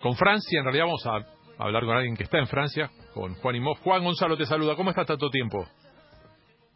[0.00, 0.58] con Francia.
[0.58, 1.26] En realidad vamos a
[1.58, 3.78] hablar con alguien que está en Francia, con Juan Imov.
[3.78, 4.76] Juan Gonzalo te saluda.
[4.76, 5.66] ¿Cómo estás tanto tiempo?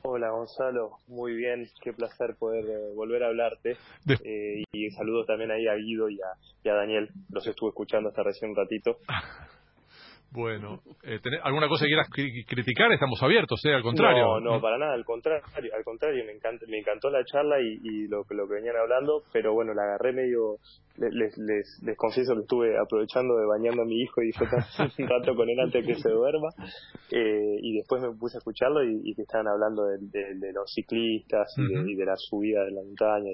[0.05, 3.77] Hola Gonzalo, muy bien, qué placer poder eh, volver a hablarte.
[4.09, 6.27] Eh, y saludo también ahí a Guido y a,
[6.65, 8.97] y a Daniel, los estuve escuchando hasta recién un ratito.
[10.33, 12.91] Bueno, eh, ¿alguna cosa que quieras criticar?
[12.91, 13.75] Estamos abiertos, ¿eh?
[13.75, 14.41] Al contrario.
[14.41, 15.43] No, no, para nada, al contrario,
[15.77, 19.25] al contrario, me, encanta, me encantó la charla y, y lo, lo que venían hablando,
[19.31, 20.57] pero bueno, la agarré medio
[20.97, 24.67] les, les, les, confieso que estuve aprovechando de bañando a mi hijo y disfrutando
[24.99, 26.49] un rato con él antes que se duerma
[27.11, 31.49] eh, y después me puse a escucharlo y, que estaban hablando de, de, los ciclistas
[31.57, 33.31] y, de, la subida de la montaña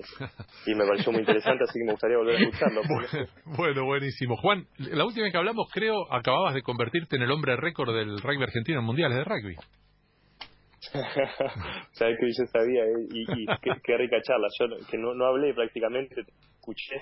[0.66, 2.82] y, me pareció muy interesante así que me gustaría volver a escucharlo
[3.56, 7.56] bueno, buenísimo Juan, la última vez que hablamos creo acababas de convertirte en el hombre
[7.56, 9.56] récord del rugby argentino en mundiales de rugby
[11.92, 13.46] sabes que yo sabía eh, y, y
[13.82, 16.22] qué, rica charla yo que no, no hablé prácticamente
[16.54, 16.96] escuché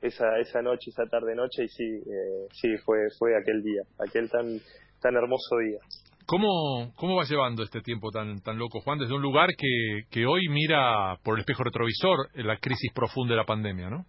[0.00, 4.30] esa esa noche, esa tarde noche y sí, eh, sí fue fue aquel día, aquel
[4.30, 4.60] tan
[5.00, 5.80] tan hermoso día.
[6.26, 10.26] ¿Cómo, ¿Cómo va llevando este tiempo tan, tan loco, Juan, desde un lugar que, que
[10.26, 14.04] hoy mira por el espejo retrovisor la crisis profunda de la pandemia, ¿no?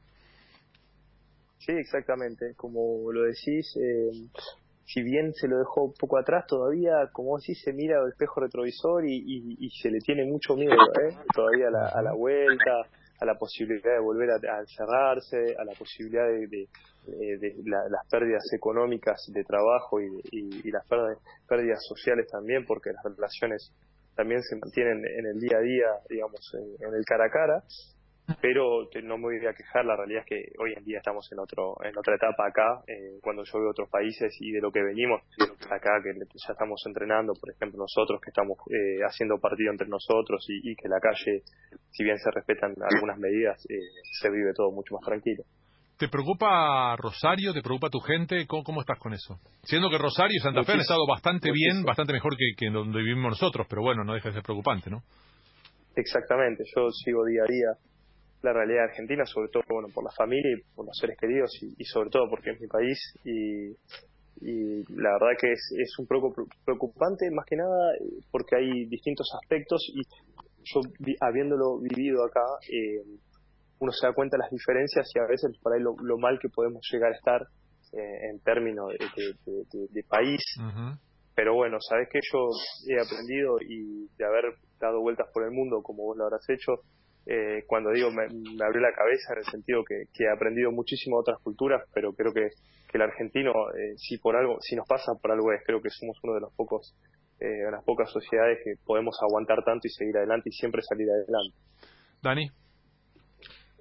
[1.60, 2.54] Sí, exactamente.
[2.58, 4.28] Como lo decís, eh,
[4.92, 8.42] si bien se lo dejó un poco atrás, todavía, como decís, se mira el espejo
[8.42, 11.16] retrovisor y, y, se le tiene mucho miedo, ¿eh?
[11.34, 12.72] Todavía a la, a la vuelta,
[13.20, 16.68] a la posibilidad de volver a, encerrarse, a la posibilidad de,
[17.06, 20.84] de, las pérdidas económicas de trabajo y, y, las
[21.48, 23.72] pérdidas, sociales también, porque las relaciones
[24.16, 27.64] también se mantienen en el día a día, digamos, en el cara a cara
[28.42, 31.40] pero no me voy a quejar, la realidad es que hoy en día estamos en
[31.40, 34.82] otro en otra etapa acá, eh, cuando yo veo otros países y de lo que
[34.82, 35.22] venimos,
[35.70, 40.46] acá que ya estamos entrenando, por ejemplo nosotros que estamos eh, haciendo partido entre nosotros
[40.48, 41.44] y, que la calle,
[41.92, 43.76] si bien se respetan algunas medidas, eh,
[44.22, 45.44] se vive todo mucho más tranquilo.
[45.98, 47.54] ¿Te preocupa Rosario?
[47.54, 48.48] ¿Te preocupa tu gente?
[48.48, 49.38] ¿Cómo, cómo estás con eso?
[49.64, 53.00] Siendo que Rosario y Santa Fe han estado bastante bien, bastante mejor que, que donde
[53.00, 55.04] vivimos nosotros, pero bueno, no deja de ser preocupante, ¿no?
[55.98, 57.89] Exactamente, yo sigo día a día
[58.42, 61.84] la realidad argentina, sobre todo bueno por la familia y por los seres queridos y,
[61.86, 63.72] sobre todo porque es mi país y,
[64.42, 66.34] y la verdad que es, es un poco
[66.64, 67.94] preocupante más que nada
[68.32, 70.02] porque hay distintos aspectos y
[70.64, 70.82] yo
[71.20, 73.04] habiéndolo vivido acá eh,
[73.80, 76.50] uno se da cuenta de las diferencias y a veces por ahí lo, mal que
[76.50, 77.42] podemos llegar a estar
[77.94, 80.42] eh, en términos de, país.
[81.36, 82.50] Pero bueno sabes que yo
[82.88, 86.82] he aprendido y de haber dado vueltas por el mundo como vos lo habrás hecho
[87.32, 91.22] eh, cuando digo me, abrió la cabeza en el sentido que, he aprendido muchísimo de
[91.22, 92.50] otras culturas, pero creo que,
[92.92, 96.18] el argentino, eh, si por algo, si nos pasa por algo es, creo que somos
[96.24, 96.96] uno de los pocos,
[97.40, 101.08] eh, de las pocas sociedades que podemos aguantar tanto y seguir adelante y siempre salir
[101.08, 101.56] adelante.
[102.24, 102.50] Dani.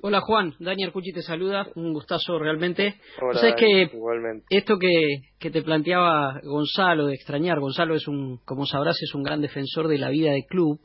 [0.03, 2.97] Hola Juan, Dani Arcucci te saluda, un gustazo realmente.
[3.23, 4.45] Hola, que igualmente.
[4.51, 9.23] esto que, que te planteaba Gonzalo de extrañar, Gonzalo es un, como sabrás, es un
[9.23, 10.81] gran defensor de la vida de club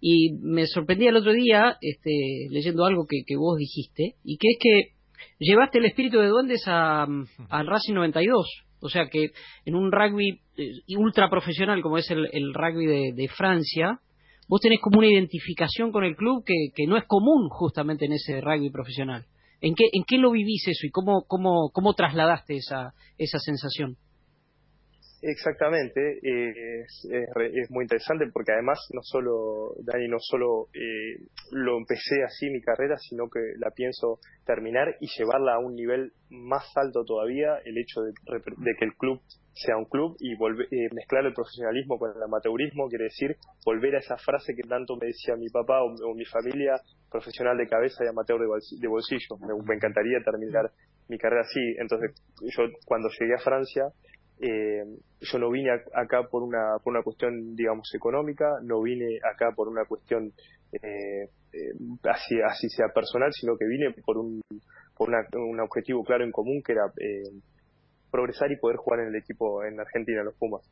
[0.00, 4.58] y me sorprendí el otro día este, leyendo algo que, vos dijiste, y que es
[4.58, 5.00] que
[5.38, 8.46] llevaste el espíritu de duendes a, al Racing 92.
[8.82, 9.32] O sea que
[9.66, 14.00] en un rugby eh, ultra profesional como es el, rugby de, Francia,
[14.48, 18.12] vos tenés como una identificación con el club que, que, no es común justamente en
[18.12, 19.26] ese rugby profesional.
[19.60, 23.98] ¿En qué, en qué lo vivís eso y cómo, cómo, cómo trasladaste esa, esa sensación?
[25.22, 31.20] Exactamente, eh, es, es, muy interesante porque además no solo, Dani, no solo eh,
[31.52, 36.12] lo empecé así mi carrera, sino que la pienso terminar y llevarla a un nivel
[36.30, 38.12] más alto todavía, el hecho de,
[38.78, 39.20] que el club
[39.52, 43.96] sea un club y volver, eh, mezclar el profesionalismo con el amateurismo, quiere decir volver
[43.96, 48.04] a esa frase que tanto me decía mi papá o, mi familia, profesional de cabeza
[48.04, 49.36] y amateur de, bolsillo.
[49.66, 50.70] me encantaría terminar
[51.10, 51.60] mi carrera así.
[51.78, 53.84] Entonces, yo cuando llegué a Francia,
[54.40, 54.84] eh,
[55.20, 59.68] yo no vine acá por una, por una cuestión, digamos, económica, no vine acá por
[59.68, 60.32] una cuestión
[60.72, 61.72] eh, eh,
[62.04, 64.40] así, así sea personal, sino que vine por un,
[64.96, 67.30] por un objetivo claro en común que era eh,
[68.10, 70.62] progresar y poder jugar en el equipo en Argentina, los Pumas.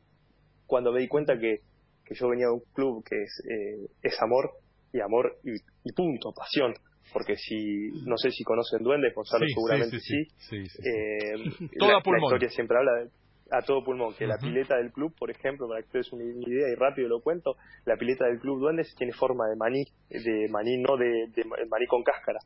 [0.65, 1.59] Cuando me di cuenta que,
[2.05, 4.51] que yo venía de un club que es, eh, es amor
[4.93, 6.73] y amor y, punto, pasión,
[7.13, 10.17] porque si no sé si conocen duendes Gonzalo seguramente sí,
[10.51, 11.33] eh,
[11.75, 13.09] la, la, historia siempre habla de,
[13.51, 16.69] a todo pulmón, que la pileta del club, por ejemplo, para que ustedes una idea
[16.69, 17.55] y rápido lo cuento,
[17.85, 21.85] la pileta del club Duendes tiene forma de maní, de maní no de, de maní
[21.87, 22.39] con cáscara.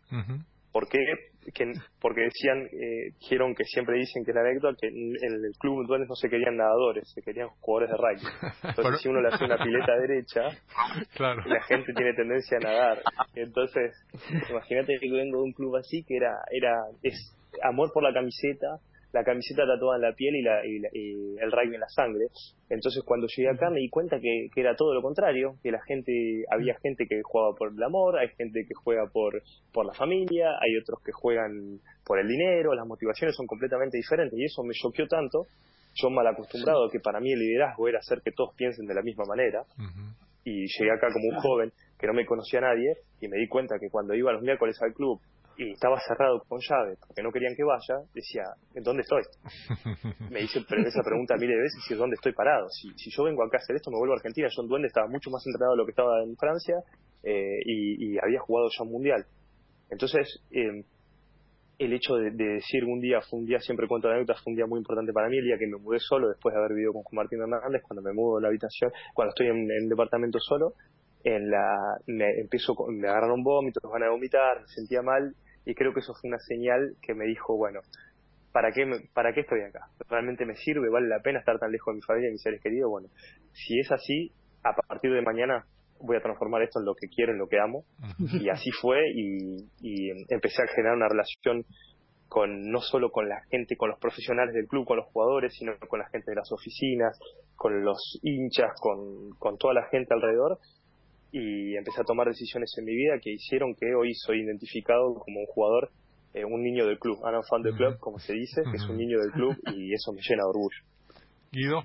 [0.74, 0.98] ¿Por qué?
[1.54, 1.72] Que,
[2.02, 6.10] porque decían, eh, dijeron que siempre dicen que la anécdota que en, el club Duendes
[6.10, 8.50] no se querían nadadores, se querían jugadores de rugby.
[8.70, 10.42] Entonces, si uno le hace una pileta derecha,
[11.20, 13.02] la gente tiene tendencia a nadar.
[13.36, 13.94] Entonces,
[14.50, 16.74] imagínate que vengo de un club así que era, era,
[17.04, 18.80] es amor por la camiseta,
[19.14, 22.28] la camiseta tatuada en la piel y, la, y, el rugby en la sangre.
[22.70, 25.82] Entonces cuando llegué acá me di cuenta que, que, era todo lo contrario, que la
[25.84, 29.94] gente, había gente que jugaba por el amor, hay gente que juega por, por la
[29.94, 34.64] familia, hay otros que juegan por el dinero, las motivaciones son completamente diferentes y eso
[34.64, 35.46] me choqueó tanto,
[35.94, 39.04] yo mal acostumbrado que para mí el liderazgo era hacer que todos piensen de la
[39.04, 39.64] misma manera.
[40.44, 43.48] Y llegué acá como un joven que no me conocía a nadie y me di
[43.48, 45.22] cuenta que cuando iba los miércoles al club
[45.58, 48.44] y estaba cerrado con llave porque no querían que vaya, decía,
[48.76, 49.24] ¿dónde estoy?
[50.32, 52.70] Me hice esa pregunta miles de veces y ¿dónde estoy parado?
[52.70, 54.48] Si, si yo vengo acá a hacer esto, me vuelvo a Argentina.
[54.54, 56.76] John Duende estaba mucho más entrenado de lo que estaba en Francia
[57.24, 59.26] eh, y, había jugado ya un mundial.
[59.90, 60.84] Entonces, eh,
[61.80, 64.58] el hecho de, decir un día, fue un día, siempre cuento de anécdotas, fue un
[64.58, 66.94] día muy importante para mí, el día que me mudé solo, después de haber vivido
[66.94, 70.40] con Juan Martín Hernández, cuando me mudo a la habitación, cuando estoy en, el departamento
[70.40, 70.74] solo,
[71.24, 75.34] en la, me empiezo, me agarraron vómitos, van a vomitar, me sentía mal
[75.66, 77.80] y creo que eso fue una señal que me dijo, bueno,
[78.52, 79.88] ¿para qué, ¿para qué estoy acá?
[80.10, 80.90] ¿Realmente me sirve?
[80.90, 82.90] ¿Vale la pena estar tan lejos de mi familia y mis seres queridos?
[82.90, 83.10] Bueno,
[83.54, 84.32] si es así,
[84.64, 85.66] a partir de mañana
[86.00, 87.86] voy a transformar esto en lo que quiero, en lo que amo.
[88.20, 91.66] Y así fue y, y empecé a generar una relación
[92.28, 95.74] con no solo con la gente, con los profesionales del club, con los jugadores, sino
[95.88, 97.18] con la gente de las oficinas,
[97.56, 100.58] con los hinchas, con, con toda la gente alrededor
[101.34, 105.40] y empecé a tomar decisiones en mi vida que hicieron que hoy soy identificado como
[105.40, 105.90] un jugador,
[106.36, 108.98] eh, un niño del club, un fan del club, como se dice, que es un
[108.98, 110.78] niño del club y eso me llena de orgullo.
[111.52, 111.84] Guido.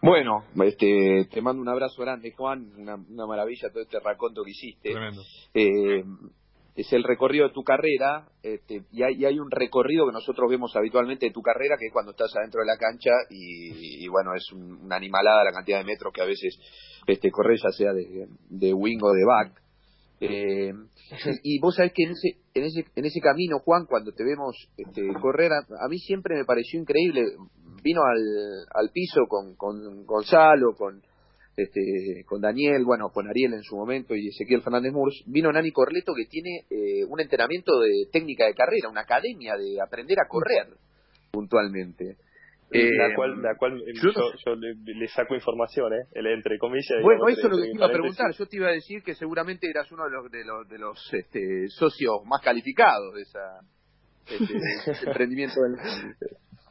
[0.00, 4.90] Bueno, este, te mando un abrazo grande, Juan, una, maravilla todo este raconto que hiciste.
[4.90, 5.22] Tremendo.
[5.52, 6.04] Eh,
[6.76, 10.74] es el recorrido de tu carrera este, y, hay, hay, un recorrido que nosotros vemos
[10.74, 14.50] habitualmente de tu carrera que es cuando estás adentro de la cancha y, bueno es
[14.52, 16.58] una animalada la cantidad de metros que a veces
[17.06, 19.62] este corre ya sea de, de wing o de back.
[20.20, 20.72] Eh,
[21.42, 24.56] y vos sabés que en ese, en ese en ese camino Juan cuando te vemos
[24.76, 27.22] este, correr a, mí siempre me pareció increíble.
[27.82, 31.02] Vino al, al piso con, con Gonzalo con
[31.56, 35.70] este, con Daniel, bueno, con Ariel en su momento y Ezequiel Fernández Murs, vino Nani
[35.70, 40.28] Corleto que tiene eh, un entrenamiento de técnica de carrera, una academia de aprender a
[40.28, 40.66] correr
[41.30, 42.16] puntualmente.
[42.70, 44.10] Eh, la cual, la cual yo,
[44.56, 46.06] le, saco información, ¿eh?
[46.14, 47.02] entre comillas.
[47.02, 48.32] Bueno, eso es lo que te iba a preguntar.
[48.32, 51.14] Yo te iba a decir que seguramente eras uno de los, de los, de los
[51.14, 53.60] este, socios más calificados de esa
[54.26, 55.60] este, emprendimiento.
[55.60, 55.76] Del...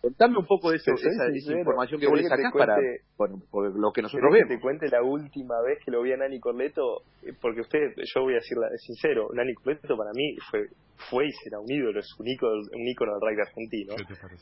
[0.03, 2.75] Contame un poco de eso, esa, información que vos le sacás para
[3.17, 4.50] bueno, por lo que nosotros vemos.
[4.50, 7.79] Que te cuente la última vez que lo vi a Nani Corleto, eh, porque usted,
[7.95, 10.67] yo voy a decir sincero, Nani Corleto para mí fue
[11.09, 13.94] fue y será un ídolo, es un ícono, un ícono del rugby argentino.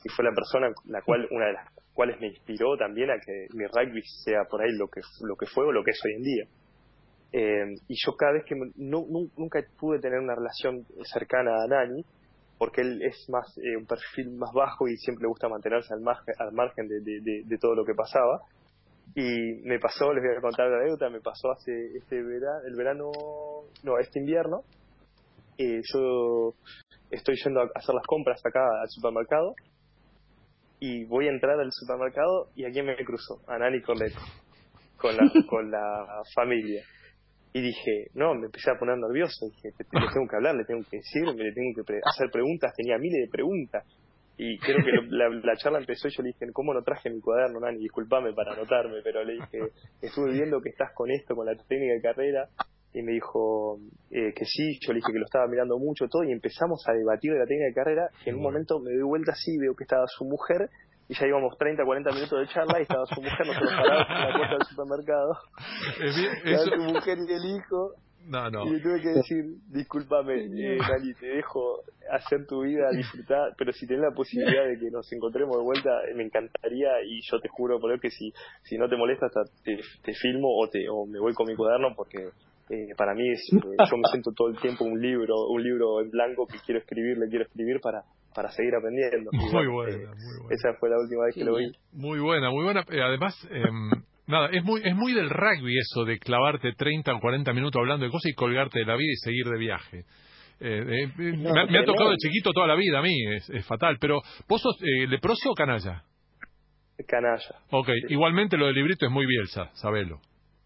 [0.03, 3.47] Y fue la persona la cual, una de las cuales me inspiró también a que
[3.53, 6.13] mi rugby sea por ahí lo que, lo que fue o lo que es hoy
[6.13, 6.45] en día.
[7.33, 9.05] Eh, y yo cada vez que no,
[9.37, 12.03] nunca pude tener una relación cercana a Nani,
[12.61, 16.01] porque él es más eh, un perfil más bajo y siempre le gusta mantenerse al
[16.01, 18.39] margen, al margen de, de, todo lo que pasaba.
[19.15, 22.75] Y me pasó, les voy a contar la anécdota, me pasó hace este verano, el
[22.75, 23.11] verano,
[23.81, 24.61] no, este invierno,
[25.57, 26.53] eh, yo
[27.09, 29.55] estoy yendo a hacer las compras acá al supermercado
[30.79, 34.19] y voy a entrar al supermercado y aquí me cruzo, a Nani Corleto,
[34.97, 36.83] con la, con la familia.
[37.53, 39.47] Y dije, no, me empecé a poner nervioso.
[39.49, 42.73] Dije, le tengo que hablar, le tengo que decir, le tengo que hacer preguntas.
[42.75, 43.85] Tenía miles de preguntas.
[44.37, 47.59] Y creo que la, charla empezó y yo le dije, ¿cómo no traje mi cuaderno,
[47.59, 47.77] Nani?
[47.77, 49.59] Disculpame para anotarme, pero le dije,
[50.01, 52.49] estuve viendo que estás con esto, con la técnica de carrera.
[52.93, 53.77] Y me dijo
[54.09, 56.93] eh, que sí, yo le dije que lo estaba mirando mucho, todo, y empezamos a
[56.93, 58.09] debatir de la técnica de carrera.
[58.25, 60.69] Y en un momento me doy vuelta así, veo que estaba su mujer
[61.11, 64.15] y ya íbamos 30, 40 minutos de charla y estaba su mujer, nosotros parados en
[64.15, 65.37] la puerta del supermercado.
[66.45, 66.63] Eso...
[66.63, 67.95] su mujer y el hijo.
[68.27, 68.65] No, no.
[68.65, 73.73] Y le tuve que decir, discúlpame, eh, Dani, te dejo hacer tu vida, disfrutar, pero
[73.73, 77.49] si tenés la posibilidad de que nos encontremos de vuelta, me encantaría y yo te
[77.49, 78.31] juro por que si,
[78.63, 81.57] si no te molesta, hasta te, te filmo o, te, o me voy con mi
[81.57, 82.29] cuaderno porque
[82.69, 85.99] eh, para mí es, eh, yo me siento todo el tiempo un libro, un libro
[85.99, 89.29] en blanco que quiero escribir, le quiero escribir para, para seguir aprendiendo.
[89.33, 90.07] Muy buena, eh,
[90.49, 91.71] Esa fue la última vez que lo vi.
[91.93, 92.83] Muy buena, muy buena.
[92.87, 93.91] además, em,
[94.27, 98.05] nada, es muy, es muy del rugby eso de clavarte 30 o 40 minutos hablando
[98.05, 100.05] de cosas y colgarte de la vida y seguir de viaje.
[100.59, 103.97] me, ha tocado de chiquito toda la vida a mí, es, fatal.
[103.99, 106.03] Pero, ¿vos sos leproso o canalla?
[107.07, 107.55] Canalla.
[107.71, 110.19] Ok, igualmente lo del librito es muy bielsa, sabelo.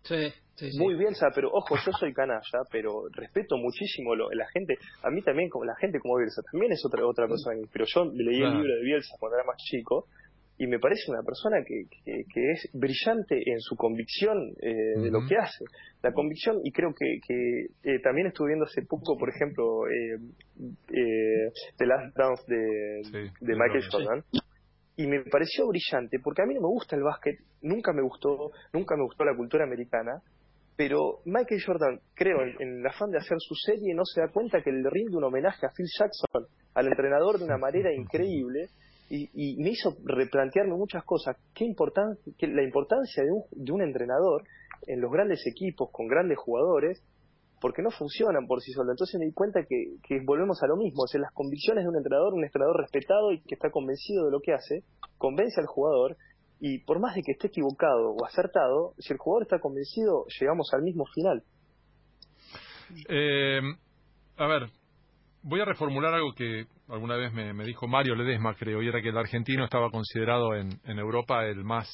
[0.04, 0.34] Sí.
[0.78, 5.22] Muy bien, pero ojo, yo soy canalla, pero respeto muchísimo lo, la gente, a mí
[5.22, 8.54] también como la gente como Bielsa, también es otra otra persona, pero yo leí el
[8.54, 10.08] libro de Bielsa cuando era más chico
[10.58, 15.20] y me parece una persona que, que, es brillante en su convicción eh, de lo
[15.28, 15.66] que hace.
[16.02, 20.18] La convicción, y creo que, que eh, también estuve viendo hace poco, por ejemplo, eh,
[20.94, 24.24] eh The Last Dance de, de Michael Jordan.
[24.96, 28.52] Y me pareció brillante, porque a mí no me gusta el básquet, nunca me gustó,
[28.72, 30.22] nunca me gustó la cultura americana,
[30.76, 34.62] pero Michael Jordan, creo, en, el afán de hacer su serie, no se da cuenta
[34.62, 38.70] que le rinde un homenaje a Phil Jackson, al entrenador, de una manera increíble,
[39.10, 41.38] y, me hizo replantearme muchas cosas.
[41.54, 41.66] ¿Qué
[42.38, 44.44] que la importancia de un, de un entrenador
[44.88, 47.02] en los grandes equipos, con grandes jugadores,
[47.62, 48.92] porque no funcionan por sí solos.
[48.92, 51.90] Entonces me di cuenta que, que volvemos a lo mismo, o sea, las convicciones de
[51.90, 54.84] un entrenador, un entrenador respetado y que está convencido de lo que hace,
[55.18, 56.18] convence al jugador
[56.68, 60.68] y por más de que esté equivocado o acertado, si el jugador está convencido, llegamos
[60.74, 61.44] al mismo final.
[63.08, 63.62] Eh,
[64.38, 64.70] a ver,
[65.44, 69.10] voy a reformular algo que alguna vez me, dijo Mario Ledesma, creo, y era que
[69.10, 71.88] el argentino estaba considerado en, Europa el más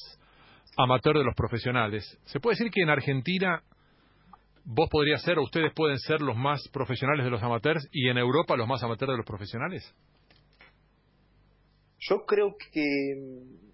[0.78, 2.18] amateur de los profesionales.
[2.24, 3.62] ¿Se puede decir que en Argentina
[4.64, 8.16] vos podrías ser o ustedes pueden ser los más profesionales de los amateurs y en
[8.16, 9.94] Europa los más amateurs de los profesionales?
[11.98, 13.71] Yo creo que,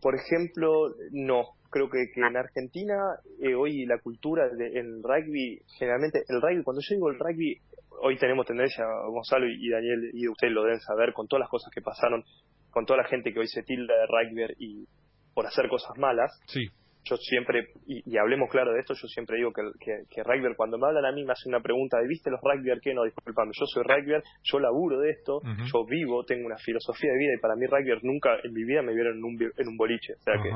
[0.00, 1.54] por ejemplo, no.
[1.70, 2.96] Creo que, en Argentina
[3.40, 7.58] eh, hoy la cultura del rugby, generalmente, el rugby, cuando yo digo el rugby,
[8.02, 11.72] hoy tenemos tendencia, Gonzalo y Daniel, y ustedes lo deben saber, con todas las cosas
[11.72, 12.24] que pasaron,
[12.70, 14.86] con toda la gente que hoy se tilda de rugby y
[15.34, 16.40] por hacer cosas malas.
[16.46, 16.68] Sí.
[17.04, 19.62] Yo siempre, y, hablemos claro de esto, yo siempre digo que,
[20.10, 22.78] que, rugby, cuando me hablan a mí, me hacen una pregunta de, ¿viste los rugby
[22.82, 22.92] qué?
[22.92, 25.40] No, disculpame, yo soy rugby, yo laburo de esto,
[25.72, 28.82] yo vivo, tengo una filosofía de vida, y para mí rugby nunca en mi vida
[28.82, 30.14] me vieron en un, en un boliche.
[30.14, 30.50] O sea que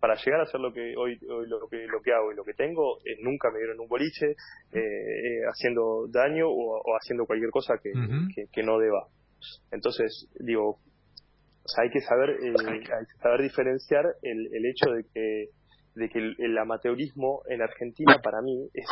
[0.00, 2.42] para llegar a hacer lo que hoy, hoy lo que lo que hago y lo
[2.42, 7.50] que tengo eh, nunca me dieron un boliche eh, eh, haciendo daño o, haciendo cualquier
[7.50, 7.92] cosa que,
[8.50, 9.06] que, no deba.
[9.70, 10.78] Entonces digo
[11.76, 15.48] hay que saber hay que saber diferenciar el, el hecho de que
[16.00, 18.88] de que el, amateurismo en Argentina para mí es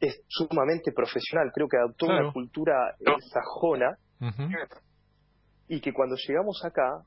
[0.00, 1.50] es sumamente profesional.
[1.54, 2.94] Creo que adoptó una cultura
[3.32, 3.96] sajona
[5.68, 7.02] y que cuando llegamos acá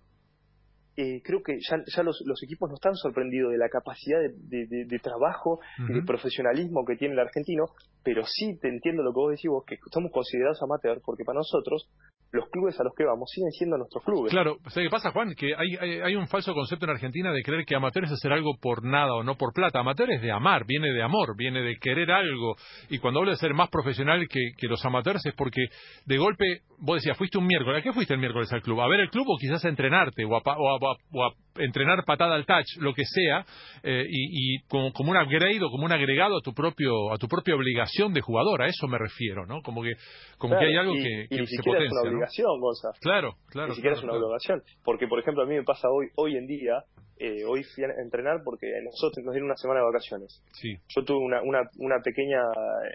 [0.97, 4.67] eh, creo que ya, ya los, los, equipos no están sorprendidos de la capacidad de,
[4.67, 7.67] de, trabajo y de profesionalismo que tiene el argentino,
[8.03, 11.37] pero sí te entiendo lo que vos decís vos, que somos considerados amateurs, porque para
[11.37, 11.89] nosotros
[12.31, 14.31] los clubes a los que vamos siguen siendo nuestros clubes.
[14.31, 15.33] Claro, ¿sabes qué pasa, Juan?
[15.35, 18.55] Que hay, hay, un falso concepto en Argentina de creer que amateur es hacer algo
[18.61, 19.79] por nada o no por plata.
[19.79, 22.55] Amateur es de amar, viene de amor, viene de querer algo.
[22.89, 25.65] Y cuando hablo de ser más profesional que, que los amateurs es porque
[26.05, 27.79] de golpe, vos decías, fuiste un miércoles.
[27.79, 28.79] ¿A qué fuiste el miércoles al club?
[28.79, 32.45] ¿A ver el club o quizás a entrenarte o a, o a, entrenar patada al
[32.45, 33.45] touch, lo que sea,
[33.83, 37.17] eh, y, y como, como, un upgrade o como un agregado a tu propio a
[37.17, 39.61] tu propia obligación de jugador, a eso me refiero, ¿no?
[39.61, 39.91] Como que
[40.37, 42.93] como que hay algo que, y se una obligación, Gonzalo.
[43.01, 43.69] Claro, claro.
[43.69, 46.47] Ni siquiera es una obligación, porque por ejemplo a mí me pasa hoy hoy en
[46.47, 46.83] día
[47.17, 50.43] eh, hoy fui a entrenar porque nosotros nos dieron una semana de vacaciones.
[50.53, 50.75] Sí.
[50.87, 52.41] Yo tuve una, una, una pequeña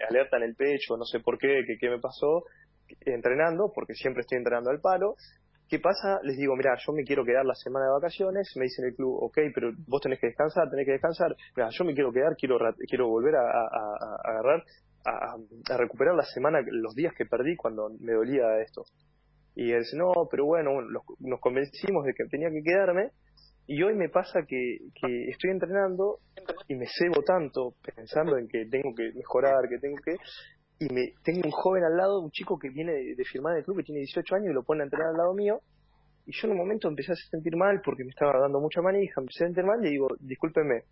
[0.09, 2.43] alerta en el pecho, no sé por qué, que qué me pasó,
[3.05, 5.15] entrenando, porque siempre estoy entrenando al palo,
[5.69, 6.19] ¿Qué pasa?
[6.23, 9.21] Les digo, mira, yo me quiero quedar la semana de vacaciones, me dicen el club,
[9.21, 12.57] ok, pero vos tenés que descansar, tenés que descansar, mira, yo me quiero quedar, quiero
[12.87, 13.41] quiero volver a,
[14.23, 14.63] agarrar,
[15.03, 18.83] a, recuperar la semana, los días que perdí cuando me dolía esto.
[19.59, 20.69] Y él dice, no, pero bueno,
[21.19, 23.09] nos convencimos de que tenía que quedarme,
[23.65, 24.77] y hoy me pasa que,
[25.29, 26.19] estoy entrenando
[26.67, 30.15] y me cebo tanto pensando en que tengo que mejorar, que tengo que,
[30.79, 33.77] y me tengo un joven al lado, un chico que viene de, firmar el club,
[33.77, 35.59] que tiene 18 años y lo pone a entrenar al lado mío.
[36.27, 39.19] Y yo en un momento empecé a sentir mal porque me estaba dando mucha manija,
[39.19, 40.83] empecé a sentir mal y digo, discúlpeme,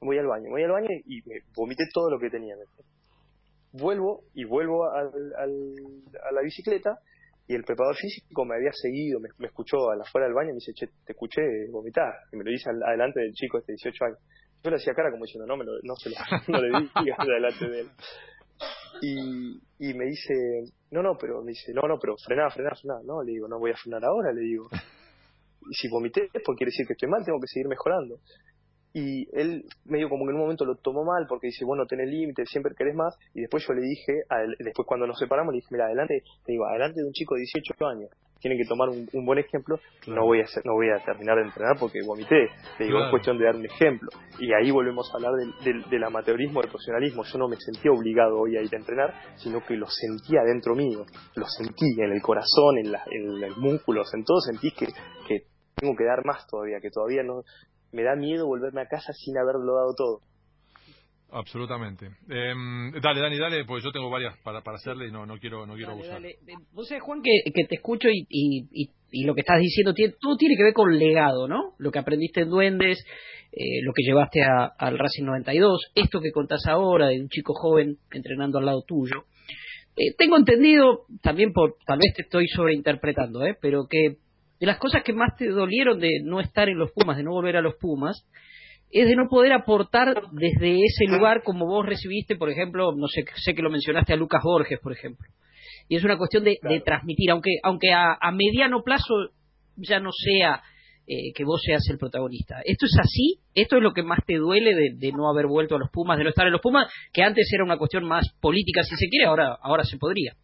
[0.00, 2.56] voy al baño, voy al baño y me vomité todo lo que tenía.
[3.72, 6.98] Vuelvo y vuelvo al, a la bicicleta
[7.52, 10.52] y el preparador físico me había seguido, me, escuchó a la fuera del baño y
[10.52, 12.14] me dice, che, te escuché vomitar.
[12.32, 14.18] Y me lo dice adelante del chico este de 18 años.
[14.64, 16.16] Yo le hacía cara como diciendo, no, me lo, no, se lo,
[16.48, 17.90] no le digas adelante de él.
[19.02, 20.32] Y, y me dice,
[20.92, 23.00] no, no, pero me dice, no, no, pero frená, frená, frená.
[23.04, 24.68] No, le digo, no voy a frenar ahora, le digo.
[25.68, 28.16] Y si vomité, pues quiere decir que estoy mal, tengo que seguir mejorando.
[28.94, 32.08] Y él medio como que en un momento lo tomó mal porque dice, bueno, tenés
[32.08, 33.16] límites, siempre querés más.
[33.34, 34.22] Y después yo le dije,
[34.58, 37.40] después cuando nos separamos, le dije, mira, adelante, te digo, adelante de un chico de
[37.40, 38.10] 18 años
[38.42, 41.44] tienen que tomar un, buen ejemplo, no voy a hacer, no voy a terminar de
[41.44, 44.08] entrenar porque vomité, te digo, es cuestión de dar un ejemplo.
[44.40, 45.32] Y ahí volvemos a hablar
[45.62, 47.22] del, del, amateurismo, del profesionalismo.
[47.22, 50.74] Yo no me sentía obligado hoy a ir a entrenar, sino que lo sentía dentro
[50.74, 51.06] mío,
[51.36, 54.86] lo sentí en el corazón, en, la, en los músculos, en todo sentí que,
[55.28, 55.46] que
[55.76, 57.44] tengo que dar más todavía, que todavía no
[57.92, 60.20] me da miedo volverme a casa sin haberlo dado todo.
[61.30, 62.06] Absolutamente.
[62.28, 62.52] Eh,
[63.02, 65.74] dale, Dani, dale, pues yo tengo varias para, para hacerle y no, no quiero, no
[65.74, 66.36] quiero dale,
[66.72, 70.14] Vos sabés, Juan, que, que te escucho y, y, y lo que estás diciendo, tiene,
[70.20, 71.74] todo tiene que ver con legado, ¿no?
[71.78, 73.02] Lo que aprendiste en Duendes,
[73.52, 77.96] eh, lo que llevaste al Racing 92, esto que contás ahora de un chico joven
[78.10, 79.24] entrenando al lado tuyo.
[79.96, 83.56] Eh, tengo entendido, también por, tal vez te estoy sobreinterpretando, ¿eh?
[83.60, 84.16] pero que
[84.62, 87.32] de las cosas que más te dolieron de no estar en los Pumas, de no
[87.32, 88.24] volver a los Pumas,
[88.92, 93.24] es de no poder aportar desde ese lugar como vos recibiste, por ejemplo, no sé,
[93.42, 95.26] sé que lo mencionaste a Lucas Borges, por ejemplo.
[95.88, 99.12] Y es una cuestión de, transmitir, aunque, aunque a, mediano plazo
[99.74, 100.62] ya no sea
[101.08, 102.60] eh, que vos seas el protagonista.
[102.64, 103.40] ¿Esto es así?
[103.54, 106.22] ¿Esto es lo que más te duele de, no haber vuelto a los Pumas, de
[106.22, 109.26] no estar en los Pumas, que antes era una cuestión más política, si se quiere,
[109.26, 110.36] ahora, ahora se podría?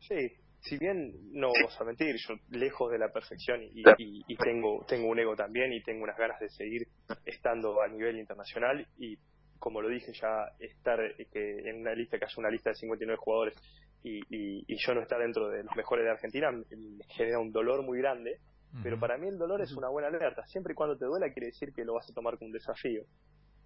[0.00, 4.84] Sí, si bien no vamos a mentir, yo lejos de la perfección y, y, tengo
[4.88, 6.88] tengo un ego también y tengo unas ganas de seguir
[7.26, 9.18] estando a nivel internacional y
[9.58, 12.76] como lo dije ya estar eh, que en una lista que haya una lista de
[12.76, 13.54] 59 jugadores
[14.02, 17.82] y, y, yo no estar dentro de los mejores de Argentina me genera un dolor
[17.82, 18.38] muy grande
[18.82, 20.44] pero para mí el dolor es una buena alerta.
[20.46, 23.04] Siempre y cuando te duela quiere decir que lo vas a tomar como un desafío.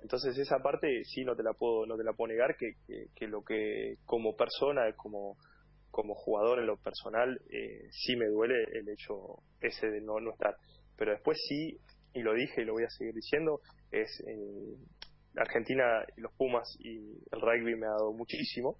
[0.00, 3.06] Entonces esa parte sí no te la puedo no te la puedo negar que, que,
[3.16, 5.36] que lo que como persona como
[5.90, 10.32] como jugador en lo personal eh, sí me duele el hecho ese de no, no
[10.32, 10.56] estar.
[10.96, 11.78] Pero después sí,
[12.12, 14.76] y lo dije y lo voy a seguir diciendo, es eh,
[15.36, 16.98] Argentina y los Pumas y
[17.30, 18.78] el rugby me ha dado muchísimo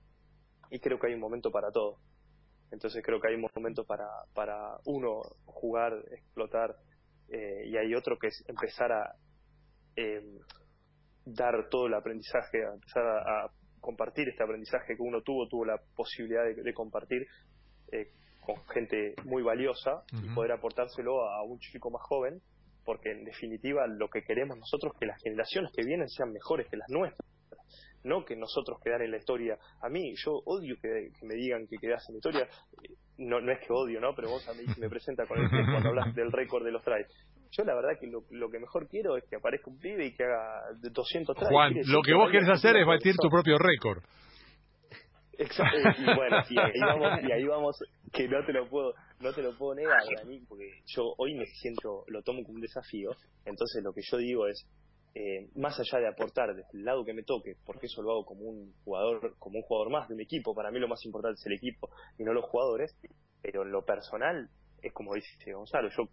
[0.71, 1.99] y creo que hay un momento para todo.
[2.71, 6.77] Entonces creo que hay un momento para, para uno jugar, explotar
[7.29, 9.15] eh, y hay otro que es empezar a
[9.97, 10.23] eh,
[11.25, 13.51] dar todo el aprendizaje, a empezar a
[13.81, 17.27] compartir este aprendizaje que uno tuvo, tuvo la posibilidad de, compartir
[17.93, 22.41] eh, con gente muy valiosa y poder aportárselo a un chico más joven,
[22.85, 26.67] porque en definitiva lo que queremos nosotros es que las generaciones que vienen sean mejores
[26.69, 27.29] que las nuestras
[28.05, 29.59] no que nosotros quedar en la historia.
[29.83, 32.49] A mí, yo odio que, me digan que quedas en la historia.
[33.19, 34.15] No, no es que odio, ¿no?
[34.15, 37.07] Pero vos a mí me presenta con el cuando hablas del récord de los tries.
[37.51, 40.15] Yo la verdad que lo, lo, que mejor quiero es que aparezca un pibe y
[40.15, 41.51] que haga 200 tries.
[41.51, 44.03] Juan, lo que vos querés hacer es batir tu propio récord.
[45.39, 47.79] Exacto, y bueno, y ahí vamos, y ahí vamos,
[48.13, 51.47] que no te lo puedo, no te lo puedo negar, Dani, porque yo hoy me
[51.47, 53.11] siento, lo tomo como un desafío,
[53.45, 54.67] entonces lo que yo digo es,
[55.15, 58.25] eh, más allá de aportar desde el lado que me toque, porque eso lo hago
[58.25, 61.39] como un jugador, como un jugador más de un equipo, para mí lo más importante
[61.39, 62.97] es el equipo y no los jugadores,
[63.41, 64.51] pero en lo personal
[64.83, 66.09] es como dice Gonzalo, yo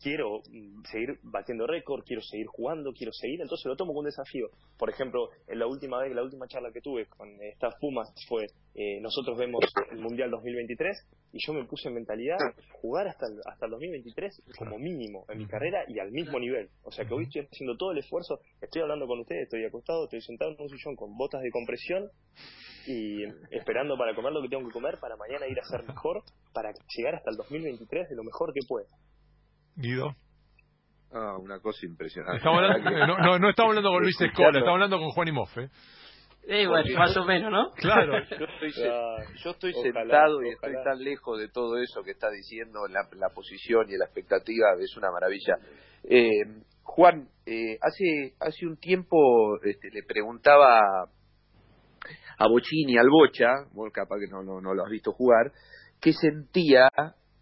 [0.00, 4.06] quiero mm, seguir batiendo récord, quiero seguir jugando, quiero seguir, entonces lo tomo como un
[4.06, 4.48] desafío.
[4.78, 8.46] Por ejemplo, en la última vez, la última charla que tuve con estas Pumas fue,
[8.74, 10.96] eh, nosotros vemos el Mundial 2023
[11.32, 12.38] y yo me puse en mentalidad
[12.80, 16.68] jugar hasta el, hasta el 2023 como mínimo en mi carrera y al mismo nivel.
[16.82, 20.04] O sea que hoy estoy haciendo todo el esfuerzo, estoy hablando con ustedes, estoy acostado,
[20.04, 22.10] estoy sentado en un sillón con botas de compresión
[22.86, 26.22] y esperando para comer lo que tengo que comer para mañana ir a ser mejor,
[26.52, 28.88] para llegar hasta el 2023 de lo mejor que pueda.
[29.76, 30.14] Guido.
[31.12, 32.44] Ah, una cosa impresionante.
[32.44, 35.70] no, no, estamos hablando con Luis Escola, estamos hablando con Juan y Moffe.
[36.44, 37.70] Eh, bueno, más o menos, ¿no?
[37.72, 38.12] Claro.
[38.38, 43.28] Yo estoy, sentado y estoy tan lejos de todo eso que está diciendo, la, la
[43.34, 45.56] posición y la expectativa, es una maravilla.
[46.04, 50.80] Eh, Juan, eh, hace hace un tiempo este, le preguntaba
[52.38, 55.52] a Bochini, al Bocha, vos capaz que no, no, no lo has visto jugar,
[56.00, 56.88] qué sentía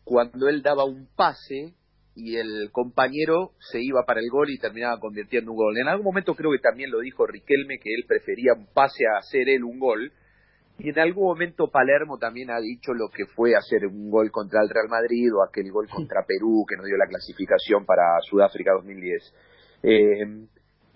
[0.04, 1.74] cuando él daba un pase
[2.18, 5.78] y el compañero se iba para el gol y terminaba convirtiendo un gol.
[5.78, 9.18] En algún momento creo que también lo dijo Riquelme que él prefería un pase a
[9.18, 10.12] hacer él un gol.
[10.78, 14.60] Y en algún momento Palermo también ha dicho lo que fue hacer un gol contra
[14.62, 18.72] el Real Madrid o aquel gol contra Perú que nos dio la clasificación para Sudáfrica
[18.72, 19.34] 2010.
[19.84, 20.48] Eh,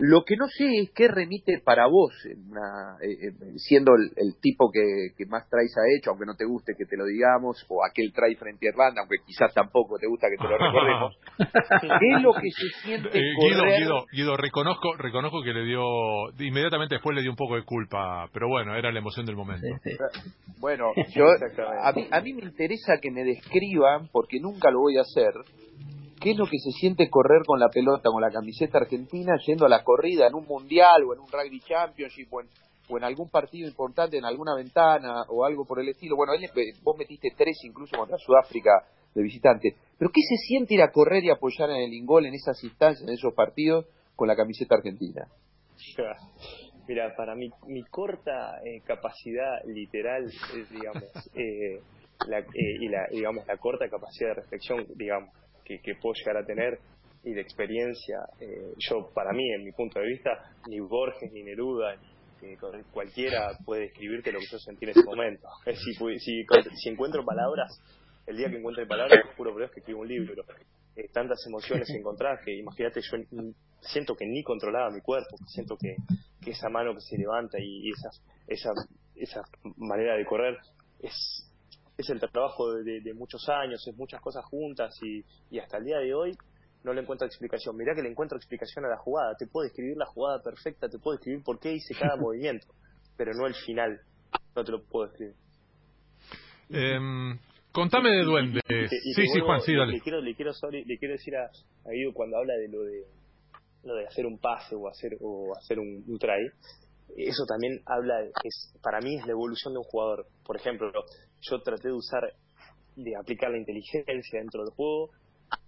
[0.04, 5.14] lo que no sé es qué remite para vos, eh, eh, siendo el, tipo que,
[5.26, 8.34] más traes ha hecho, aunque no te guste que te lo digamos, o aquel try
[8.34, 11.16] frente a Irlanda, aunque quizás tampoco te gusta que te lo recordemos.
[11.38, 15.84] ¿Qué es lo que se siente eh, Guido, Guido, Guido, reconozco, reconozco que le dio,
[16.40, 19.68] inmediatamente después le dio un poco de culpa, pero bueno, era la emoción del momento.
[20.58, 21.26] Bueno, yo,
[21.80, 25.30] a mí, a mí me interesa que me describan, porque nunca lo voy a hacer,
[26.22, 29.66] qué es lo que se siente correr con la pelota, con la camiseta argentina, yendo
[29.66, 32.40] a la corrida en un mundial o en un rugby championship o
[32.96, 36.14] en, algún partido importante, en alguna ventana o algo por el estilo.
[36.16, 36.32] Bueno,
[36.82, 39.76] vos metiste tres incluso contra Sudáfrica de visitante.
[39.98, 43.08] Pero ¿qué se siente ir a correr y apoyar en el Ingol en esas instancias,
[43.08, 45.26] en esos partidos, con la camiseta argentina?
[46.86, 50.30] Mira, para mi, mi corta eh, capacidad literal,
[50.70, 51.04] digamos,
[51.34, 51.80] eh,
[52.28, 55.30] la, eh, y la, digamos, la corta capacidad de reflexión, digamos,
[55.64, 56.78] que, puedo llegar a tener
[57.24, 60.30] y de experiencia, eh, yo para mí, en mi punto de vista,
[60.68, 61.96] ni Borges, ni Neruda,
[62.42, 62.56] ni
[62.92, 65.48] cualquiera puede describirte lo que yo sentí en ese momento.
[65.74, 67.80] Si, si, encuentro palabras,
[68.26, 70.44] el día que encuentre palabras, juro por Dios que escribo un libro.
[70.96, 73.16] Eh, tantas emociones encontradas que imagínate, yo
[73.80, 75.96] siento que ni controlaba mi cuerpo, siento que,
[76.42, 78.10] que esa mano que se levanta y, esa,
[78.46, 78.70] esa,
[79.14, 79.42] esa
[79.76, 80.58] manera de correr
[81.00, 81.48] es,
[81.96, 85.84] es el trabajo de, de, muchos años, es muchas cosas juntas y, y hasta el
[85.84, 86.36] día de hoy
[86.84, 87.76] no le encuentro explicación.
[87.76, 89.34] Mirá que le encuentro explicación a la jugada.
[89.38, 92.66] Te puedo escribir la jugada perfecta, te puedo escribir por qué hice cada movimiento,
[93.16, 94.00] pero no el final.
[94.56, 95.34] No te lo puedo escribir.
[96.70, 96.98] Eh,
[97.70, 98.60] contame de Duende.
[98.68, 99.92] sí, sí, Juan, sí, dale.
[99.92, 103.04] Le quiero, le quiero, le quiero decir a, a Guido cuando habla de lo de
[103.84, 106.48] lo de hacer un pase o hacer o hacer un, un try
[107.16, 110.90] eso también habla es para mí es la evolución de un jugador por ejemplo
[111.40, 112.22] yo traté de usar
[112.96, 115.10] de aplicar la inteligencia dentro del juego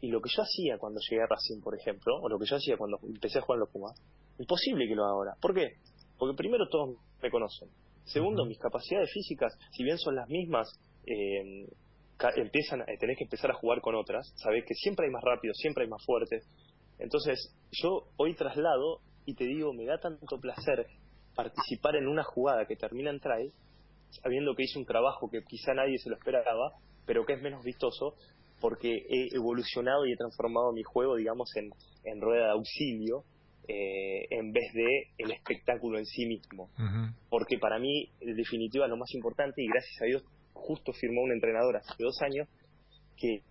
[0.01, 2.57] y lo que yo hacía cuando llegué a Racing, por ejemplo, o lo que yo
[2.57, 4.01] hacía cuando empecé a jugar en los Pumas,
[4.39, 5.33] imposible que lo haga ahora.
[5.41, 5.77] ¿Por qué?
[6.19, 7.69] Porque primero todos me conocen.
[8.05, 10.69] Segundo, mis capacidades físicas, si bien son las mismas,
[11.07, 11.67] eh,
[12.37, 14.33] empiezan, eh, tenés que empezar a jugar con otras.
[14.37, 16.47] Sabés que siempre hay más rápidos, siempre hay más fuertes.
[16.99, 20.87] Entonces, yo hoy traslado y te digo, me da tanto placer
[21.35, 23.53] participar en una jugada que termina en try,
[24.23, 26.73] sabiendo que hice un trabajo que quizá nadie se lo esperaba,
[27.07, 28.15] pero que es menos vistoso,
[28.61, 31.71] porque he evolucionado y he transformado mi juego, digamos, en,
[32.05, 33.25] en rueda de auxilio
[33.67, 36.69] eh, en vez de el espectáculo en sí mismo.
[37.31, 41.33] Porque para mí, en definitiva, lo más importante, y gracias a Dios, justo firmó un
[41.33, 42.47] entrenador hace dos años,
[43.17, 43.43] que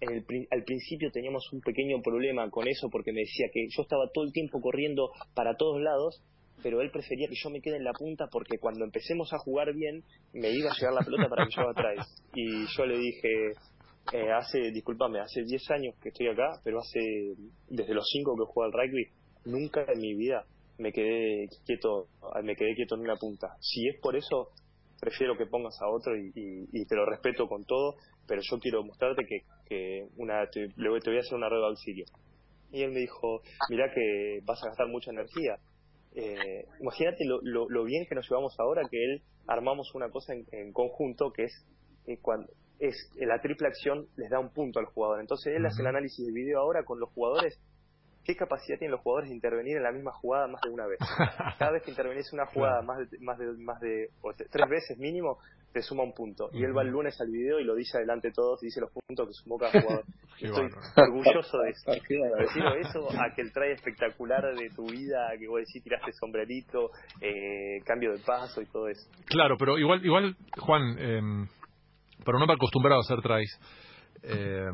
[0.00, 3.82] en el, al principio teníamos un pequeño problema con eso, porque me decía que yo
[3.82, 6.20] estaba todo el tiempo corriendo para todos lados,
[6.62, 9.72] pero él prefería que yo me quede en la punta porque cuando empecemos a jugar
[9.74, 12.24] bien me iba a llegar la pelota para que yo atrás.
[12.34, 13.52] Y yo le dije,
[14.12, 17.34] eh, hace, discúlpame, hace 10 años que estoy acá, pero hace,
[17.68, 19.06] desde los 5 que juego al rugby,
[19.44, 20.44] nunca en mi vida
[20.78, 22.08] me quedé quieto,
[22.42, 23.56] me quedé quieto en una punta.
[23.60, 24.48] Si es por eso,
[25.00, 26.32] prefiero que pongas a otro y,
[26.86, 27.96] te lo respeto con todo,
[28.26, 31.70] pero yo quiero mostrarte que, que una, te, te voy a hacer una rueda de
[31.70, 32.04] auxilio.
[32.72, 35.56] Y él me dijo, mira que vas a gastar mucha energía.
[36.14, 40.72] Eh, imagínate lo, lo, bien que nos llevamos ahora que él armamos una cosa en,
[40.72, 41.66] conjunto que es
[42.06, 45.20] eh, cuando, es la triple acción les da un punto al jugador.
[45.20, 47.58] Entonces él hace el análisis de video ahora con los jugadores.
[48.24, 50.98] ¿Qué capacidad tienen los jugadores de intervenir en la misma jugada más de una vez?
[51.58, 54.10] Cada vez que intervenís una jugada más de, más de, más de
[54.50, 55.38] tres veces mínimo,
[55.72, 56.50] te suma un punto.
[56.52, 58.80] Y él va el lunes al video y lo dice adelante de todos y dice
[58.80, 60.04] los puntos que sumó cada jugador.
[60.38, 61.90] Estoy orgulloso de eso.
[61.90, 66.90] Decirlo eso a que el trae espectacular de tu vida, que vos decís tiraste sombrerito,
[67.20, 69.08] eh, cambio de paso y todo eso.
[69.26, 71.48] Claro, pero igual, igual Juan, eh,
[72.24, 73.58] pero no me acostumbrado a hacer tries,
[74.22, 74.70] eh,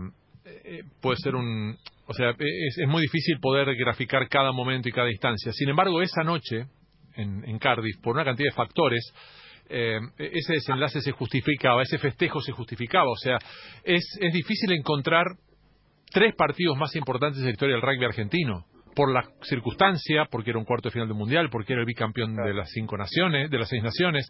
[1.01, 1.77] puede ser un...
[2.07, 5.53] O sea, es, es, muy difícil poder graficar cada momento y cada instancia.
[5.53, 6.67] Sin embargo, esa noche,
[7.15, 9.13] en, en Cardiff, por una cantidad de factores,
[9.69, 13.11] eh, ese desenlace se justificaba, ese festejo se justificaba.
[13.11, 13.39] O sea,
[13.85, 15.27] es, es difícil encontrar
[16.11, 20.59] tres partidos más importantes de la historia del rugby argentino por la circunstancia, porque era
[20.59, 23.59] un cuarto de final del mundial, porque era el bicampeón de las cinco naciones, de
[23.59, 24.29] las seis naciones,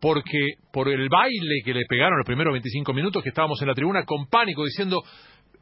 [0.00, 3.74] porque por el baile que le pegaron los primeros 25 minutos que estábamos en la
[3.74, 5.02] tribuna con pánico diciendo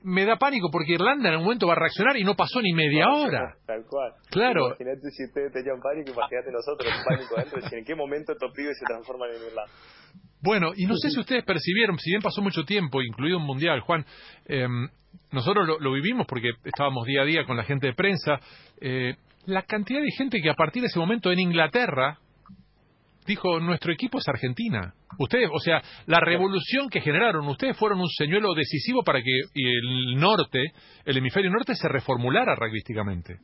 [0.03, 2.73] me da pánico porque Irlanda en algún momento va a reaccionar y no pasó ni
[2.73, 3.57] media hora.
[3.67, 4.13] Tal cual.
[4.31, 4.67] Claro.
[4.69, 8.85] Imagínate si ustedes tenían pánico, imagínate nosotros pánico adentro, en qué momento estos pibes se
[8.87, 9.73] transforman en Irlanda.
[10.43, 13.81] Bueno, y no sé si ustedes percibieron, si bien pasó mucho tiempo, incluido un mundial,
[13.81, 14.05] Juan,
[14.47, 14.67] eh,
[15.33, 18.41] nosotros lo, vivimos porque estábamos día a día con la gente de prensa,
[18.81, 22.19] eh, la cantidad de gente que a partir de ese momento en Inglaterra
[23.27, 24.95] dijo, nuestro equipo es Argentina.
[25.19, 30.19] Ustedes, o sea, la revolución que generaron, ustedes fueron un señuelo decisivo para que el
[30.19, 30.73] norte,
[31.05, 33.39] el hemisferio norte, se reformulara rugbyísticamente.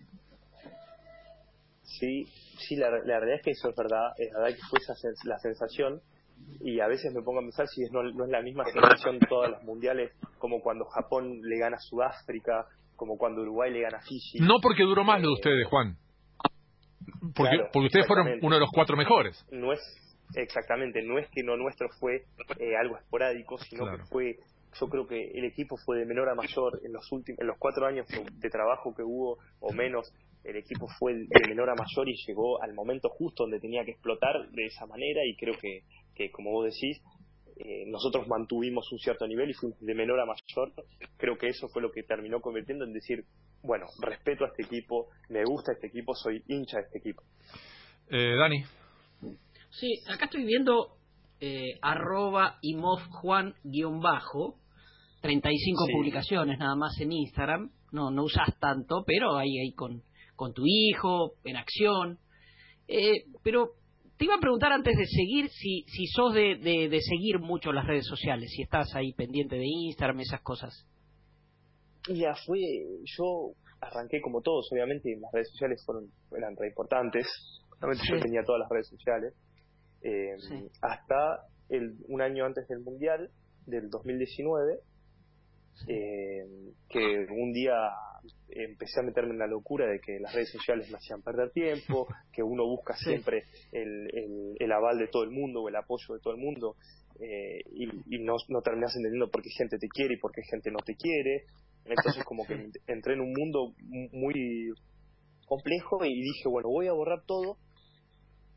[1.83, 2.25] Sí,
[2.59, 5.39] sí, la, la, realidad es que eso es verdad, es verdad que fue esa la
[5.39, 6.01] sensación
[6.61, 9.53] y a veces me pongo a pensar si no, no es la misma sensación todas
[9.53, 12.67] las mundiales como cuando Japón le gana a Sudáfrica,
[12.97, 14.39] como cuando Uruguay le gana a Fiji.
[14.41, 15.97] No porque duró más lo de ustedes, Juan.
[17.35, 19.45] Porque, porque ustedes fueron uno de los cuatro mejores.
[19.51, 19.81] No es,
[20.35, 22.25] exactamente, no es que lo nuestro fue
[22.59, 24.37] eh, algo esporádico, sino que fue,
[24.81, 27.59] yo creo que el equipo fue de menor a mayor en los últimos, en los
[27.59, 30.13] cuatro años de trabajo que hubo, o menos,
[30.45, 33.93] el equipo fue de menor a mayor y llegó al momento justo donde tenía que
[33.93, 35.83] explotar de esa manera y creo que,
[36.15, 37.01] que como vos decís,
[37.65, 40.73] eh, nosotros mantuvimos un cierto nivel y fuimos de menor a mayor.
[41.17, 43.25] Creo que eso fue lo que terminó convirtiendo en decir,
[43.63, 47.23] bueno, respeto a este equipo, me gusta este equipo, soy hincha de este equipo.
[48.11, 48.65] Eh, Dani.
[49.71, 50.97] Sí, acá estoy viendo
[51.41, 54.57] eh, arroba imofjuan guion bajo,
[55.21, 60.03] 35 publicaciones nada más en Instagram, no, no usas tanto, pero ahí, ahí con,
[60.35, 62.19] con tu hijo, en acción.
[62.89, 63.75] Eh, pero
[64.23, 67.85] te iba a preguntar antes de seguir si, si sos de, de, seguir mucho las
[67.89, 70.87] redes sociales, si estás ahí pendiente de Instagram, esas cosas.
[72.07, 72.61] Ya fue,
[73.03, 77.27] yo arranqué como todos, obviamente, las redes sociales fueron eran re importantes.
[77.81, 79.35] Obviamente yo tenía todas las redes sociales.
[80.03, 80.37] Eh,
[80.83, 83.29] hasta el, un año antes del Mundial,
[83.67, 84.79] del 2019,
[85.89, 86.45] eh,
[86.89, 87.75] que un día
[88.49, 92.07] empecé a meterme en la locura de que las redes sociales me hacían perder tiempo,
[92.33, 96.21] que uno busca siempre el, el, aval de todo el mundo o el apoyo de
[96.21, 96.77] todo el mundo
[97.21, 100.71] eh, y, no, no terminas entendiendo por qué gente te quiere y por qué gente
[100.71, 101.45] no te quiere.
[101.85, 102.55] Entonces como que
[102.87, 103.75] entré en un mundo
[104.13, 104.73] muy
[105.47, 107.59] complejo y dije, bueno, voy a borrar todo,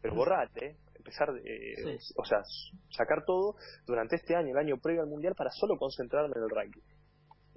[0.01, 0.75] pero borrar, ¿eh?
[1.06, 2.39] empezar, eh, o sea,
[2.89, 6.49] sacar todo durante este año, el año previo al Mundial, para solo concentrarme en el
[6.49, 6.82] ranking.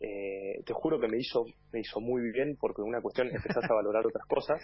[0.01, 3.75] Eh, te juro que me hizo, me hizo muy bien porque una cuestión empezás a
[3.75, 4.63] valorar otras cosas,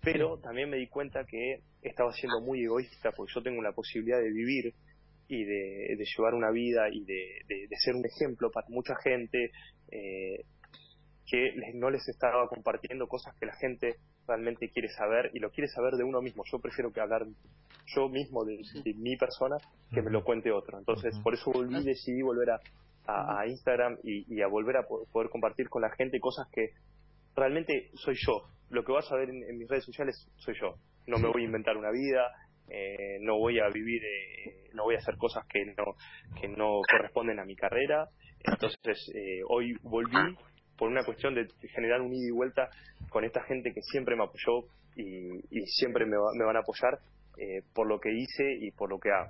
[0.00, 4.18] pero también me di cuenta que estaba siendo muy egoísta porque yo tengo la posibilidad
[4.18, 4.74] de vivir
[5.26, 9.50] y de, llevar una vida y de, ser un ejemplo para mucha gente
[9.90, 10.44] eh,
[11.26, 13.96] que no les estaba compartiendo cosas que la gente
[14.26, 16.44] realmente quiere saber y lo quiere saber de uno mismo.
[16.50, 17.26] Yo prefiero que hablar
[17.94, 18.62] yo mismo de,
[18.96, 19.56] mi persona
[19.92, 20.78] que me lo cuente otro.
[20.78, 22.60] Entonces, por eso volví decidí volver a,
[23.08, 26.72] a, Instagram y, a volver a poder compartir con la gente cosas que
[27.34, 28.42] realmente soy yo.
[28.70, 30.74] Lo que vas a ver en, mis redes sociales soy yo.
[31.06, 32.30] No me voy a inventar una vida,
[32.68, 35.94] eh, no voy a vivir, eh, no voy a hacer cosas que no,
[36.38, 38.08] que no corresponden a mi carrera.
[38.40, 40.36] Entonces, eh, hoy volví
[40.76, 42.68] por una cuestión de generar un ida y vuelta
[43.08, 46.98] con esta gente que siempre me apoyó y, siempre me, me, van a apoyar
[47.72, 49.28] por lo que hice y por lo que hago.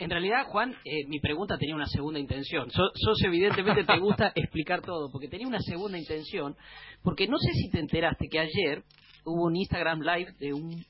[0.00, 2.70] En realidad, Juan, eh, mi pregunta tenía una segunda intención.
[2.70, 6.56] sos evidentemente te gusta explicar todo, porque tenía una segunda intención,
[7.02, 8.82] porque no sé si te enteraste que ayer
[9.26, 10.84] hubo un Instagram Live de un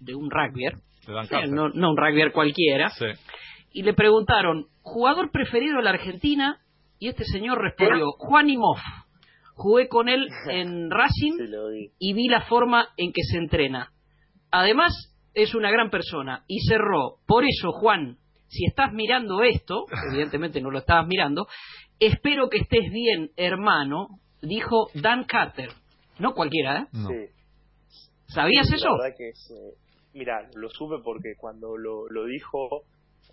[0.00, 0.74] de un rugbyer,
[1.48, 2.90] no, no, un rugbyer cualquiera,
[3.72, 6.58] y le preguntaron, jugador preferido de la Argentina,
[6.98, 8.78] y este señor respondió, Juan Imov.
[9.54, 11.38] Jugué con él en Racing
[11.98, 13.92] y vi la forma en que se entrena.
[14.50, 16.44] Además, es una gran persona.
[16.46, 21.46] Y cerró, por eso, Juan, si estás mirando esto, evidentemente no lo estabas mirando,
[21.98, 25.70] espero que estés bien, hermano, dijo Dan Carter.
[26.18, 26.86] No cualquiera, ¿eh?
[26.92, 28.32] Sí.
[28.32, 28.88] ¿Sabías eso?
[28.88, 29.32] La verdad que
[30.14, 32.84] mira, lo supe porque cuando lo, lo dijo,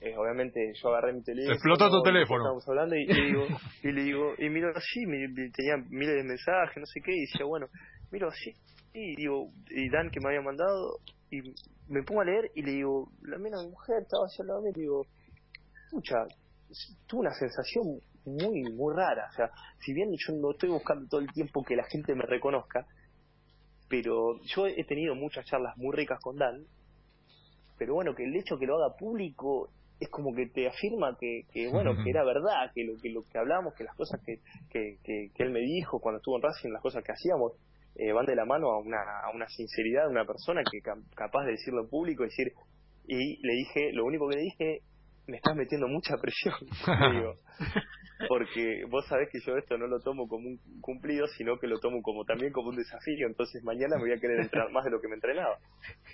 [0.02, 1.54] eh, obviamente yo agarré mi teléfono.
[1.54, 2.44] Explotó tu teléfono.
[2.44, 3.48] Estábamos hablando y, le digo,
[3.84, 5.06] y le digo, y miro así,
[5.54, 7.68] tenía miles de mensajes, no sé qué, y decía, bueno,
[8.12, 8.52] miro así,
[8.94, 11.00] y digo, y Dan que me había mandado,
[11.34, 11.42] y
[11.88, 15.08] me pongo a leer y le digo, la mena mujer estaba hacia de y digo,
[15.86, 16.28] escucha,
[17.08, 19.30] tuve una sensación muy, muy rara.
[19.32, 22.26] O sea, si bien yo no estoy buscando todo el tiempo que la gente me
[22.26, 22.86] reconozca,
[23.90, 26.66] pero yo he tenido muchas charlas muy ricas con Dan,
[27.80, 29.70] pero bueno, que el hecho que lo haga público
[30.00, 33.24] es como que te afirma que, que bueno, que era verdad, que lo que, lo
[33.24, 36.70] que hablábamos, que las cosas que, que, que él me dijo cuando estuvo en Racing,
[36.70, 37.54] las cosas que hacíamos,
[37.96, 40.82] eh, van de la mano a una, a una sinceridad de una persona que
[41.16, 42.54] capaz de decirlo en público, decir,
[43.06, 44.82] y le dije, lo único que le dije,
[45.28, 46.56] me estás metiendo mucha presión,
[47.14, 47.36] digo,
[48.28, 51.80] porque vos sabés que yo esto no lo tomo como un cumplido, sino que lo
[51.80, 54.92] tomo como también como un desafío, entonces mañana me voy a querer entrenar más de
[54.92, 55.58] lo que me entrenaba.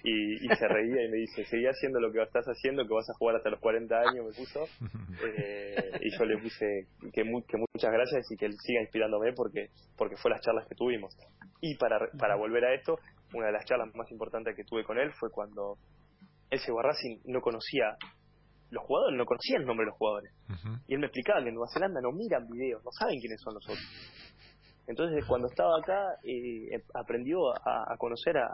[0.04, 3.14] Y, se reía y me dice, seguí haciendo lo que estás haciendo, que vas a
[3.14, 4.66] jugar hasta los 40 años, me puso.
[5.26, 9.70] Eh, y yo le puse que, que muchas gracias y que él siga inspirándome porque,
[9.98, 11.16] porque fue las charlas que tuvimos.
[11.62, 13.00] Y para, para volver a esto,
[13.34, 15.78] una de las charlas más importantes que tuve con él fue cuando
[16.50, 17.96] él llegó a Racing, no conocía
[18.72, 20.34] los jugadores, no conocía el nombre de los jugadores.
[20.88, 23.56] Y él me explicaba que en Nueva Zelanda no miran videos, no saben quiénes son
[23.56, 23.86] los otros.
[24.88, 28.50] Entonces, cuando estaba acá, eh, aprendió a, conocer a,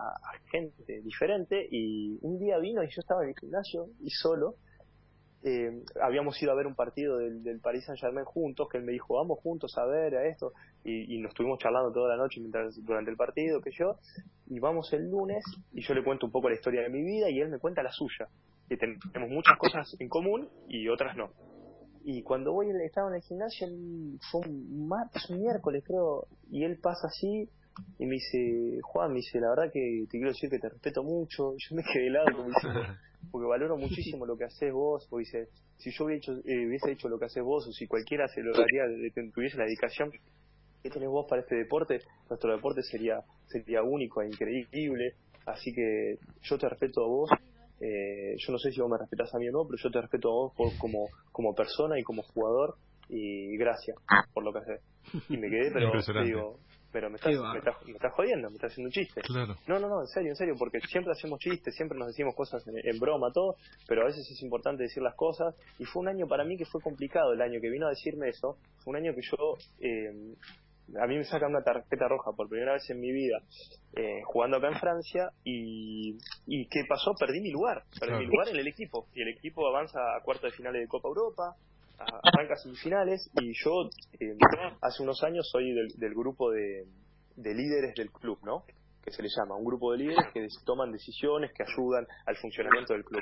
[0.52, 4.56] gente diferente y un día vino y yo estaba en el gimnasio y solo.
[5.44, 8.84] Eh, habíamos ido a ver un partido del, del Paris Saint Germain juntos, que él
[8.84, 12.40] me dijo, vamos juntos a ver a esto, y, nos estuvimos charlando toda la noche
[12.40, 13.98] mientras, durante el partido, que yo,
[14.48, 17.30] y vamos el lunes, y yo le cuento un poco la historia de mi vida,
[17.30, 18.28] y él me cuenta la suya,
[18.68, 21.30] que tenemos muchas cosas en común y otras no.
[22.04, 23.68] Y cuando voy, estaba en el gimnasio,
[24.32, 27.50] fue un martes, un miércoles creo, y él pasa así
[27.98, 31.04] y me dice, Juan, me dice, la verdad que te quiero decir que te respeto
[31.04, 31.54] mucho.
[31.56, 32.80] Y yo me quedé helado como diciendo,
[33.32, 35.06] porque valoro muchísimo lo que haces vos.
[35.10, 37.88] Porque dice, si yo hubiese hecho, eh, hubiese hecho lo que haces vos, o si
[37.88, 38.84] cualquiera se lo haría,
[39.34, 40.12] tuviese la dedicación
[40.84, 42.00] que tenés vos para este deporte,
[42.30, 45.16] nuestro deporte sería, sería único e increíble.
[45.46, 47.30] Así que yo te respeto a vos
[47.80, 50.02] eh, yo no sé si vos me respetas a mí o no, pero yo te
[50.02, 52.76] respeto a vos como, como persona y como jugador
[53.10, 53.98] y gracias
[54.34, 54.82] por lo que haces.
[55.30, 55.92] Y me quedé, pero
[56.24, 56.60] digo,
[56.96, 59.22] pero me estás, me, estás, jodiendo, me estás haciendo un chiste.
[59.68, 62.66] No, no, no, en serio, en serio, porque siempre hacemos chistes, siempre nos decimos cosas
[62.66, 65.54] en, broma, todo, pero a veces es importante decir las cosas.
[65.78, 68.30] Y fue un año para mí que fue complicado, el año que vino a decirme
[68.30, 70.36] eso, fue un año que yo, eh,
[71.02, 73.40] a mí me sacan una tarjeta roja por primera vez en mi vida,
[73.96, 77.14] eh, jugando acá en Francia, y, y ¿qué pasó?
[77.20, 80.52] Perdí mi lugar, perdí mi lugar en el equipo, y el equipo avanza a cuartos
[80.52, 81.56] de finales de Copa Europa,
[81.98, 84.38] arranca semifinales y yo eh,
[84.82, 86.86] hace unos años soy del, grupo de,
[87.38, 88.64] líderes del club, ¿no?
[89.04, 92.94] Que se le llama, un grupo de líderes que toman decisiones, que ayudan al funcionamiento
[92.94, 93.22] del club.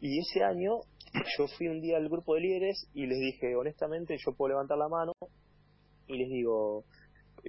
[0.00, 0.80] Y ese año
[1.38, 4.78] yo fui un día al grupo de líderes y les dije, honestamente, yo puedo levantar
[4.78, 5.12] la mano
[6.08, 6.84] y les digo,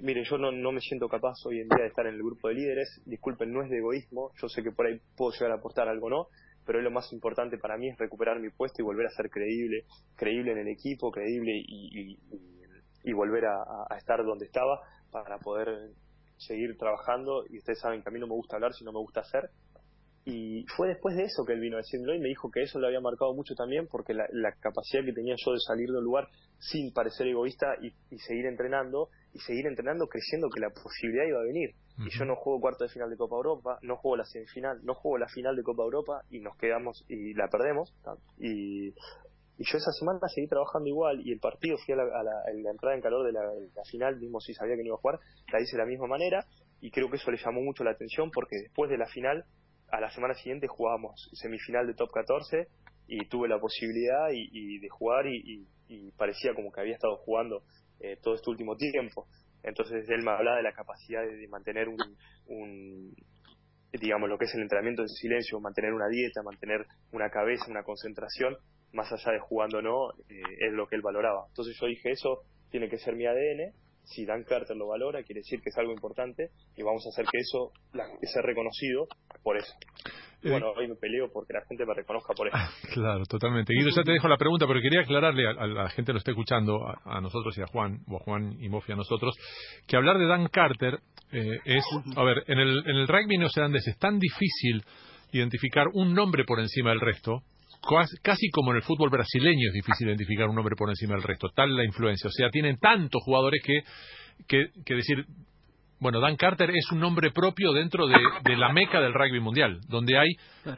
[0.02, 2.48] mire, yo no, no me siento capaz hoy en día de estar en el grupo
[2.48, 5.56] de líderes, disculpen, no es de egoísmo, yo sé que por ahí puedo llegar a
[5.56, 6.28] aportar algo, ¿no?
[6.68, 9.86] pero lo más importante para mí es recuperar mi puesto y volver a ser creíble,
[10.16, 12.18] creíble en el equipo, creíble y,
[13.04, 15.92] y, volver a, estar donde estaba para poder
[16.36, 17.46] seguir trabajando.
[17.48, 19.48] Y ustedes saben que a mí no me gusta hablar, sino me gusta hacer.
[20.30, 22.78] Y fue después de eso que él vino a decirlo y me dijo que eso
[22.78, 26.28] lo había marcado mucho también porque la, capacidad que tenía yo de salir del lugar
[26.58, 31.40] sin parecer egoísta y, y seguir entrenando y seguir entrenando creyendo que la posibilidad iba
[31.40, 34.24] a venir y yo no juego cuarto de final de Copa Europa, no juego la
[34.24, 37.92] semifinal, no juego la final de Copa Europa y nos quedamos y la perdemos.
[38.38, 38.88] Y,
[39.58, 42.94] y yo esa semana seguí trabajando igual y el partido fui a la, la, entrada
[42.94, 43.42] en calor de la,
[43.90, 45.18] final, mismo si sabía que no iba a jugar,
[45.52, 46.44] la hice de la misma manera
[46.80, 49.44] y creo que eso le llamó mucho la atención porque después de la final,
[49.90, 52.68] a la semana siguiente jugábamos semifinal de top 14
[53.06, 55.66] y tuve la posibilidad y, de jugar y,
[56.16, 57.62] parecía como que había estado jugando
[58.00, 59.26] eh, todo este último tiempo.
[59.62, 63.14] Entonces él me hablaba de la capacidad de, mantener un,
[63.92, 67.82] digamos, lo que es el entrenamiento en silencio, mantener una dieta, mantener una cabeza, una
[67.82, 68.56] concentración,
[68.92, 71.46] más allá de jugando o no, eh, es lo que él valoraba.
[71.48, 73.72] Entonces yo dije, eso tiene que ser mi ADN,
[74.08, 77.26] si Dan Carter lo valora, quiere decir que es algo importante y vamos a hacer
[77.30, 77.72] que eso
[78.22, 79.06] sea reconocido
[79.48, 79.72] por eso.
[80.42, 82.56] Eh, bueno, hoy me peleo porque la gente me reconozca por eso.
[82.92, 83.72] Claro, totalmente.
[83.72, 86.32] Guido, ya te dejo la pregunta, pero quería aclararle a, la gente que lo está
[86.32, 89.34] escuchando, a, nosotros y a Juan, o a Juan y Mofi a nosotros,
[89.86, 90.98] que hablar de Dan Carter
[91.32, 91.84] eh, es,
[92.14, 94.84] a ver, en el, en el rugby neozelandés es tan difícil
[95.32, 97.40] identificar un nombre por encima del resto,
[98.22, 101.48] casi como en el fútbol brasileño es difícil identificar un nombre por encima del resto,
[101.54, 102.28] tal la influencia.
[102.28, 103.80] O sea, tienen tantos jugadores que,
[104.46, 105.24] que, que decir,
[106.00, 108.16] bueno, Dan Carter es un nombre propio dentro de,
[108.56, 110.28] la meca del rugby mundial, donde hay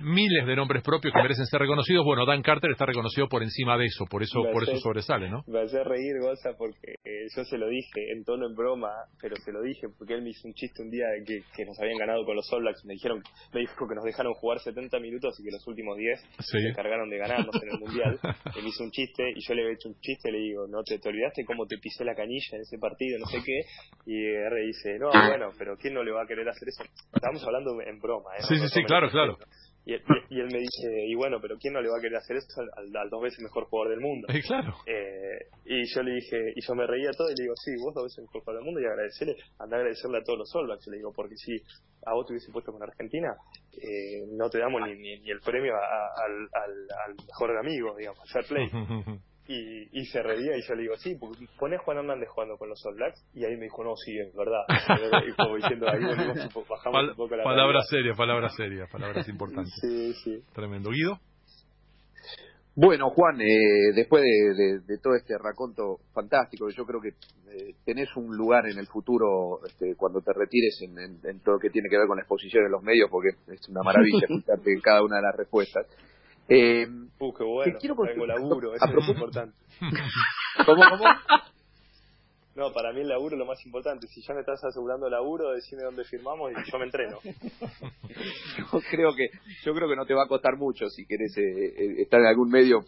[0.00, 2.04] miles de nombres propios que merecen ser reconocidos.
[2.04, 5.42] Bueno, Dan Carter está reconocido por encima de eso, por eso, por eso sobresale, ¿no?
[5.46, 9.36] Me hace reír, Goza, porque eh, yo se lo dije en tono en broma, pero
[9.36, 11.98] se lo dije porque él me hizo un chiste un día de que, nos habían
[11.98, 12.84] ganado con los All Blacks.
[12.86, 16.20] Me dijeron, me dijo que nos dejaron jugar 70 minutos y que los últimos 10
[16.38, 18.18] se encargaron de ganarnos en el mundial.
[18.56, 20.82] Él hizo un chiste y yo le he hecho un chiste y le digo, no
[20.82, 23.60] te, te olvidaste cómo te pisé la canilla en ese partido, no sé qué.
[24.06, 26.82] Y R dice, no, bueno, pero ¿quién no le va a querer hacer eso?
[27.12, 28.42] Estamos hablando en broma, ¿eh?
[28.48, 29.36] Sí, sí, sí, claro, claro.
[29.84, 32.46] Y, él me dice, y bueno, pero ¿quién no le va a querer hacer eso
[32.60, 34.28] al, dos veces mejor jugador del mundo?
[34.30, 34.74] Y claro.
[34.86, 37.94] Eh, y yo le dije, y yo me reía todo y le digo, sí, vos
[37.94, 40.68] dos veces mejor jugador del mundo y agradecerle, anda a agradecerle a todos los All
[40.68, 41.56] Le digo, porque si
[42.06, 43.34] a vos te hubiese puesto con Argentina,
[43.72, 48.44] eh, no te damos ni, ni, el premio al, al, mejor amigo, digamos, al fair
[48.46, 48.70] play.
[49.52, 51.18] Y, se reía y yo le digo, sí,
[51.58, 54.32] pone Juan Hernández jugando con los All Blacks y ahí me dijo, no, sí, es
[54.32, 54.62] verdad.
[55.26, 56.38] y como diciendo, ahí bajamos
[57.08, 59.74] un poco la Palabras serias, palabras serias, palabras importantes.
[59.80, 60.44] Sí, sí.
[60.54, 60.90] Tremendo.
[60.90, 61.18] Guido.
[62.76, 68.36] Bueno, Juan, eh, después de, todo este raconto fantástico, yo creo que eh, tenés un
[68.36, 72.06] lugar en el futuro este, cuando te retires en, todo lo que tiene que ver
[72.06, 75.36] con la exposición en los medios, porque es una maravilla escucharte cada una de las
[75.36, 75.86] respuestas.
[76.50, 76.84] Eh,
[77.20, 77.78] uh, qué bueno.
[77.78, 79.56] Tengo laburo, eso es importante.
[80.66, 81.04] ¿Cómo, cómo?
[82.56, 84.08] No, para mí el laburo es lo más importante.
[84.08, 87.18] Si ya me estás asegurando laburo, decime dónde firmamos y yo me entreno.
[87.22, 89.28] yo creo que
[89.64, 92.26] yo creo que no te va a costar mucho si querés eh, eh, estar en
[92.26, 92.80] algún medio,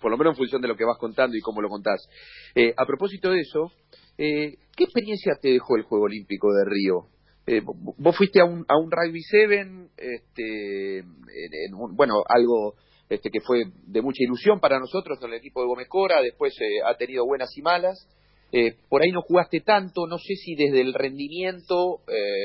[0.00, 2.08] por lo menos en función de lo que vas contando y cómo lo contás.
[2.54, 3.70] Eh, a propósito de eso,
[4.16, 7.08] ¿qué experiencia te dejó el Juego Olímpico de Río?
[7.46, 11.04] Eh, vos fuiste a un, a un Rugby 7, este,
[11.92, 12.74] bueno, algo
[13.08, 16.54] este, que fue de mucha ilusión para nosotros en el equipo de Gómez Cora, después
[16.60, 18.08] eh, ha tenido buenas y malas.
[18.52, 22.02] Eh, por ahí no jugaste tanto, no sé si desde el rendimiento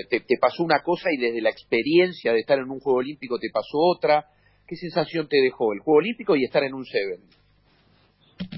[0.10, 3.38] te, te, pasó una cosa y desde la experiencia de estar en un Juego Olímpico
[3.38, 4.26] te pasó otra.
[4.67, 7.21] ¿Qué sensación te dejó el Juego Olímpico y estar en un Seven?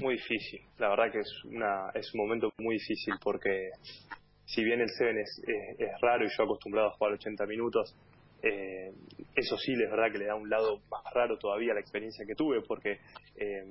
[0.00, 3.70] Muy difícil, la verdad que es, una, es un momento muy difícil porque
[4.46, 5.42] si bien el Seven es,
[5.78, 7.94] es, raro y yo acostumbrado a jugar 80 minutos,
[8.44, 8.92] eh,
[9.34, 12.26] eso sí es verdad que le da un lado más raro todavía a la experiencia
[12.26, 13.00] que tuve, porque
[13.36, 13.64] eh,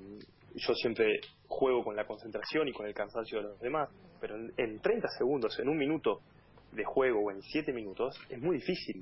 [0.55, 4.79] yo siempre juego con la concentración y con el cansancio de los demás, pero en,
[4.79, 6.21] 30 segundos, en un minuto
[6.71, 9.01] de juego o en 7 minutos, es muy difícil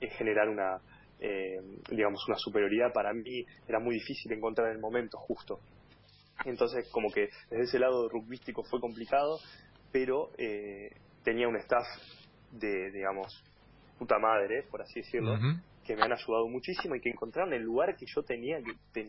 [0.00, 0.78] generar una,
[1.20, 2.92] eh, digamos, una superioridad.
[2.92, 5.60] Para mí era muy difícil encontrar el momento justo.
[6.44, 9.38] Entonces, como que desde ese lado rugbístico fue complicado,
[9.92, 10.90] pero eh,
[11.22, 11.86] tenía un staff
[12.52, 13.44] de, digamos,
[13.98, 15.36] puta madre, por así decirlo,
[15.84, 18.58] que me han ayudado muchísimo y que encontraron el lugar que yo tenía,
[18.92, 19.06] que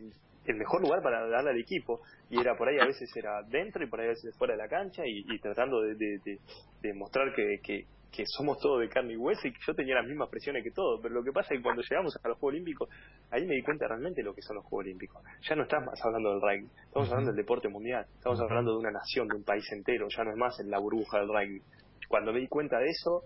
[0.48, 2.02] el mejor lugar para darle al equipo.
[2.30, 4.62] Y era por ahí, a veces era dentro y por ahí a veces fuera de
[4.62, 7.86] la cancha y, tratando de, de, mostrar que, que,
[8.28, 11.00] somos todos de carne y hueso y que yo tenía las mismas presiones que todos.
[11.02, 12.90] Pero lo que pasa es que cuando llegamos a los Juegos Olímpicos,
[13.30, 15.22] ahí me di cuenta realmente de lo que son los Juegos Olímpicos.
[15.42, 18.78] Ya no estás más hablando del rugby, estamos hablando del deporte mundial, estamos hablando de
[18.78, 21.62] una nación, de un país entero, ya no es más en la burbuja del rugby.
[22.08, 23.24] Cuando me di cuenta de eso,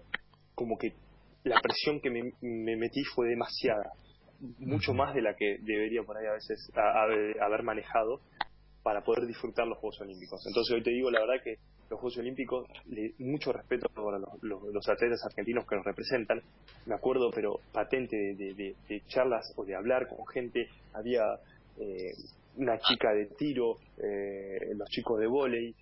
[0.55, 0.93] como que
[1.43, 3.91] la presión que me, metí fue demasiada,
[4.59, 8.21] mucho más de la que debería por ahí a veces haber manejado
[8.83, 10.41] para poder disfrutar los Juegos Olímpicos.
[10.47, 11.57] Entonces hoy te digo la verdad que
[11.89, 12.67] los Juegos Olímpicos,
[13.17, 16.41] mucho respeto para los, atletas argentinos que nos representan.
[16.85, 20.69] Me acuerdo, pero patente de, charlas o de hablar con gente.
[20.93, 21.23] Había
[21.79, 22.13] eh,
[22.57, 25.75] una chica de tiro, eh, los chicos de vóley,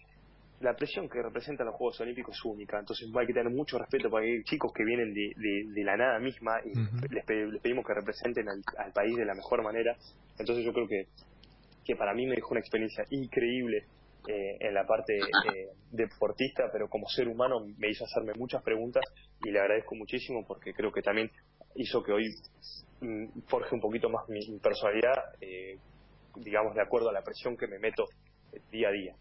[0.60, 4.10] la presión que representan los Juegos Olímpicos es única, entonces hay que tener mucho respeto
[4.10, 6.74] para hay chicos que vienen de, la nada misma y
[7.14, 9.96] les, pedimos que representen al, país de la mejor manera.
[10.40, 11.08] Entonces yo creo que,
[11.86, 13.86] que para mí me dejó una experiencia increíble
[14.28, 19.04] eh, en la parte eh, deportista, pero como ser humano me hizo hacerme muchas preguntas
[19.46, 21.32] y le agradezco muchísimo porque creo que también
[21.76, 22.26] hizo que hoy
[23.02, 25.78] mm, forje un poquito más mi, personalidad, eh,
[26.36, 28.06] digamos, de acuerdo a la presión que me meto
[28.72, 29.16] día a día.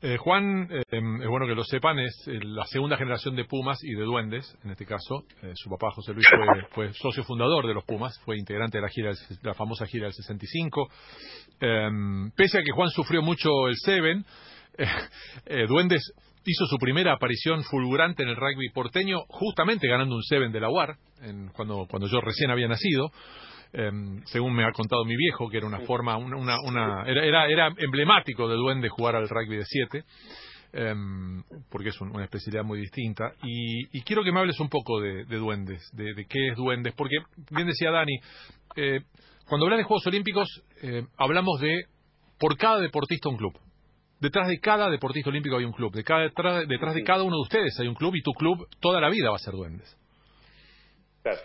[0.00, 3.82] Eh, Juan, eh, es bueno que lo sepan, es eh, la segunda generación de Pumas
[3.82, 5.24] y de Duendes, en este caso.
[5.54, 6.24] su papá, José Luis,
[6.70, 10.12] fue, socio fundador de los Pumas, fue integrante de la, gira, la famosa gira del
[10.12, 10.88] 65.
[12.36, 14.24] pese a que Juan sufrió mucho el Seven,
[15.68, 16.12] Duendes
[16.44, 20.70] hizo su primera aparición fulgurante en el rugby porteño, justamente ganando un Seven de la
[20.70, 20.96] UAR,
[21.54, 23.10] cuando, cuando yo recién había nacido.
[23.72, 27.68] Em, según me ha contado mi viejo, que era una forma, una, una, era, era,
[27.76, 30.04] emblemático de duende jugar al rugby de 7,
[30.72, 33.32] em, porque es una especialidad muy distinta.
[33.42, 37.16] Y, quiero que me hables un poco de, duendes, de, qué es duendes, porque
[37.50, 38.18] bien decía Dani,
[38.76, 39.00] eh,
[39.46, 41.84] cuando hablas de Juegos Olímpicos, eh, hablamos de
[42.38, 43.58] por cada deportista un club.
[44.20, 45.94] Detrás de cada deportista olímpico hay un club.
[45.94, 48.66] De cada, detrás, detrás de cada uno de ustedes hay un club y tu club
[48.80, 49.96] toda la vida va a ser duendes.
[51.22, 51.40] Claro.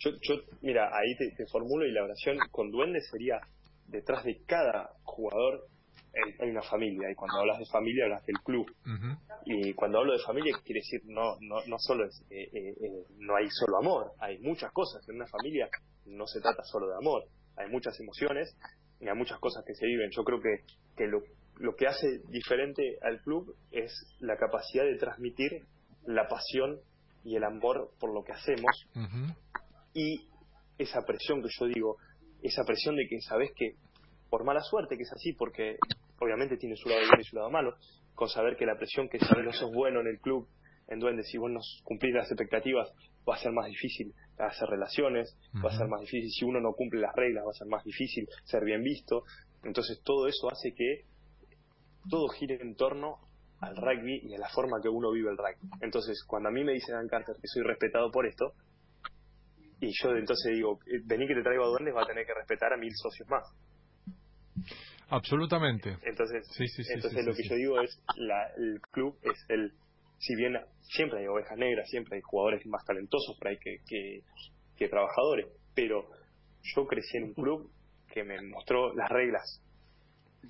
[0.00, 3.38] Yo, yo mira, ahí te, formulo y la oración con duendes sería
[3.86, 5.66] detrás de cada jugador
[6.40, 8.66] hay, una familia y cuando hablas de familia hablas del club.
[9.44, 13.04] Y cuando hablo de familia quiere decir no no no solo es eh, eh, eh,
[13.18, 15.06] no hay solo amor hay muchas cosas.
[15.08, 15.68] En una familia
[16.06, 17.24] no se trata solo de amor
[17.56, 18.56] hay muchas emociones
[19.00, 20.10] y hay muchas cosas que se viven.
[20.10, 20.64] Yo creo que
[20.96, 21.22] que lo
[21.58, 25.66] lo que hace diferente al club es la capacidad de transmitir
[26.06, 26.80] la pasión
[27.22, 28.88] y el amor por lo que hacemos
[29.94, 30.28] y
[30.78, 31.96] esa presión que yo digo,
[32.42, 33.74] esa presión de que sabes que
[34.28, 35.76] por mala suerte que es así, porque
[36.20, 37.74] obviamente tiene su lado bueno y su lado malo,
[38.14, 40.48] con saber que la presión que sabes no sos bueno en el club,
[40.88, 42.92] en Duendes, si vos no cumplís las expectativas,
[43.28, 46.72] va a ser más difícil hacer relaciones, va a ser más difícil, si uno no
[46.72, 49.24] cumple las reglas, va a ser más difícil ser bien visto.
[49.62, 51.04] Entonces todo eso hace que
[52.08, 53.18] todo gire en torno
[53.60, 55.70] al rugby y a la forma que uno vive el rugby.
[55.82, 58.54] Entonces, cuando a mí me dicen Dan Carter que soy respetado por esto,
[59.80, 62.34] y yo entonces digo, eh, vení que te traigo a duendes, va a tener que
[62.34, 63.44] respetar a mil socios más.
[65.08, 65.96] Absolutamente.
[66.02, 66.46] Entonces,
[66.90, 69.72] entonces lo que yo digo es, la, el club es el,
[70.18, 73.78] si bien siempre hay ovejas negras, siempre hay jugadores más talentosos por ahí que,
[74.76, 76.08] que, trabajadores, pero
[76.62, 77.70] yo crecí en un club
[78.08, 79.62] que me mostró las reglas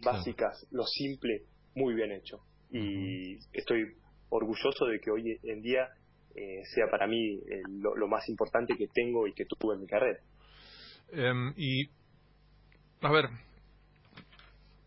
[0.05, 1.43] básicas, lo simple,
[1.75, 2.39] muy bien hecho.
[2.71, 3.97] Y estoy
[4.29, 5.89] orgulloso de que hoy en día
[6.35, 9.87] eh, sea para mí eh, lo, más importante que tengo y que tuve en mi
[9.87, 10.19] carrera.
[11.13, 11.87] Em, y,
[13.01, 13.27] a ver,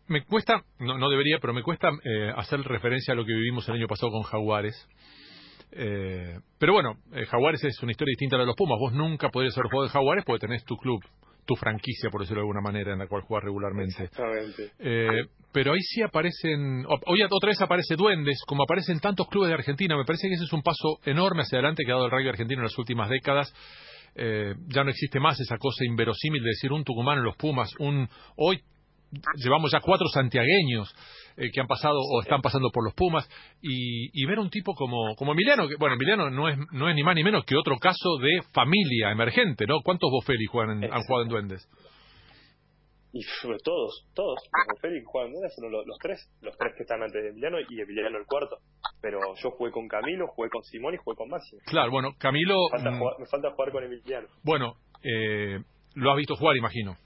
[0.08, 3.68] me cuesta, no, no debería, pero me cuesta eh, hacer referencia a lo que vivimos
[3.68, 4.88] el año pasado con Jaguares.
[5.70, 6.94] pero bueno,
[7.28, 8.78] Jaguares es una historia distinta a la de los Pumas.
[8.78, 11.00] Vos nunca podés ser jugador de Jaguares porque tenés tu club
[11.44, 14.04] tu franquicia, por decirlo de alguna manera, en la cual juegas regularmente.
[14.04, 14.72] Exactamente.
[14.78, 19.54] Eh, pero ahí sí aparecen, hoy otra vez aparece Duendes, como aparecen tantos clubes de
[19.54, 19.96] Argentina.
[19.96, 22.28] Me parece que ese es un paso enorme hacia adelante que ha dado el rugby
[22.28, 23.54] argentino en las últimas décadas.
[24.16, 27.70] Eh, ya no existe más esa cosa inverosímil de decir un tucumano en los Pumas,
[27.78, 28.62] un hoy
[29.36, 30.94] llevamos ya cuatro santiagueños
[31.36, 33.28] eh, que han pasado o están pasando por los Pumas
[33.60, 37.02] y, ver un tipo como, como Emiliano, que bueno, Emiliano no es, no es ni
[37.02, 39.80] más ni menos que otro caso de familia emergente, ¿no?
[39.82, 41.68] ¿Cuántos Boferi juegan han jugado en Duendes?
[43.14, 43.22] y
[43.62, 47.58] todos, todos, como Félix juegan fueron los, tres, los tres que están antes de Emiliano
[47.60, 48.58] y Emiliano el cuarto.
[49.00, 51.62] Pero yo jugué con Camilo, jugué con Simón y jugué con Máximo.
[51.64, 52.56] Claro, bueno, Camilo...
[52.72, 54.26] Mm, me falta, jugar, con Emiliano.
[54.42, 55.60] Bueno, eh,
[55.94, 56.96] lo has visto jugar, imagino.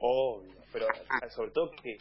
[0.00, 1.96] Obvio, pero eh, sobre todo que,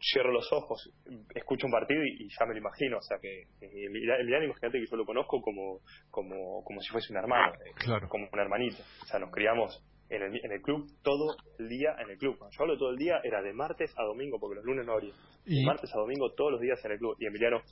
[0.00, 0.92] cierro los ojos,
[1.34, 2.98] escucho un partido y, ya me lo imagino.
[2.98, 5.80] O sea, que, Emiliano, imagínate que yo lo conozco como,
[6.10, 8.08] como, como si fuese un hermano, claro.
[8.08, 8.82] como un hermanito.
[9.02, 12.36] O sea, nos criamos en el, en el club todo el día en el club.
[12.38, 14.92] Cuando yo hablo todo el día era de martes a domingo, porque los lunes no
[14.92, 15.12] habría.
[15.44, 17.16] De martes a domingo todos los días en el club.
[17.18, 17.62] Y Emiliano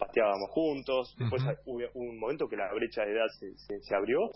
[0.00, 1.14] pateábamos juntos.
[1.18, 4.30] Después hubo un momento que la brecha de edad se, se, abrió,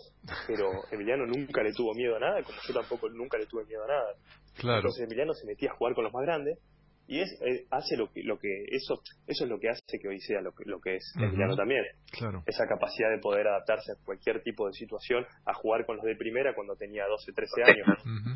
[0.47, 3.83] pero Emiliano nunca le tuvo miedo a nada, como yo tampoco nunca le tuve miedo
[3.83, 4.13] a nada.
[4.57, 4.77] Claro.
[4.77, 6.59] Entonces Emiliano se metía a jugar con los más grandes
[7.07, 10.07] y es eh, hace lo que lo que eso eso es lo que hace que
[10.07, 11.83] hoy sea lo que lo que es Emiliano también.
[12.11, 12.43] Claro.
[12.45, 16.15] esa capacidad de poder adaptarse a cualquier tipo de situación a jugar con los de
[16.15, 17.87] primera cuando tenía 12 13 años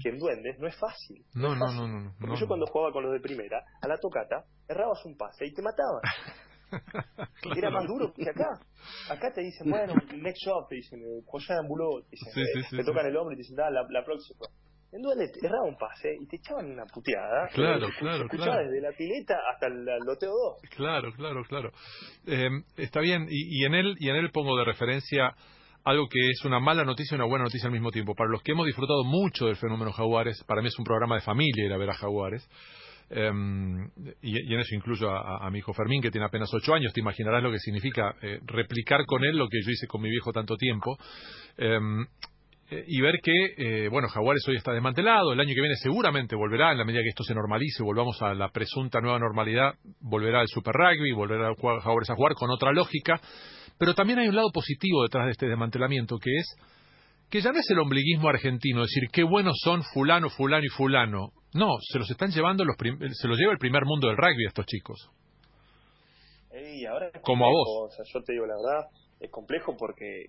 [0.03, 3.03] que en duendes no es fácil no no, no no porque yo cuando jugaba con
[3.03, 6.01] los de primera a la tocata errabas un pase y te mataban.
[7.57, 8.59] Era más duro que acá.
[9.09, 13.07] Acá te dicen bueno next shot te dicen joya ambuló te dicen eh, te tocan
[13.07, 14.45] el hombro y te dicen da la, la próxima
[14.91, 17.47] en duende te erraba un pase y te echaban una puteada.
[17.53, 18.63] Claro, claro, claro.
[18.63, 20.69] desde la pileta hasta el, loteo 2.
[20.75, 21.71] Claro, claro, claro.
[22.25, 25.35] Eh, está bien, y, y, en él y en él pongo de referencia
[25.83, 28.13] algo que es una mala noticia y una buena noticia al mismo tiempo.
[28.15, 31.21] Para los que hemos disfrutado mucho del fenómeno Jaguares, para mí es un programa de
[31.21, 32.47] familia ir a ver a Jaguares.
[33.11, 33.31] Eh,
[34.21, 36.93] y, en eso incluyo a, mi hijo Fermín, que tiene apenas ocho años.
[36.93, 40.09] Te imaginarás lo que significa eh, replicar con él lo que yo hice con mi
[40.09, 40.97] viejo tanto tiempo.
[41.57, 41.79] Eh,
[42.71, 46.35] eh, y ver que, eh, bueno, Jaguares hoy está desmantelado, el año que viene seguramente
[46.35, 50.41] volverá, en la medida que esto se normalice, volvamos a la presunta nueva normalidad, volverá
[50.41, 53.19] el Super Rugby, volverá Jaguares a jugar con otra lógica,
[53.79, 56.55] pero también hay un lado positivo detrás de este desmantelamiento, que es
[57.31, 61.31] que ya no es el ombliguismo argentino, decir qué buenos son fulano, fulano y fulano.
[61.53, 64.49] No, se los están llevando, los se los lleva el primer mundo del rugby a
[64.49, 65.09] estos chicos.
[66.87, 67.97] ahora Como a vos.
[68.13, 68.89] yo te digo la verdad,
[69.19, 70.25] es complejo porque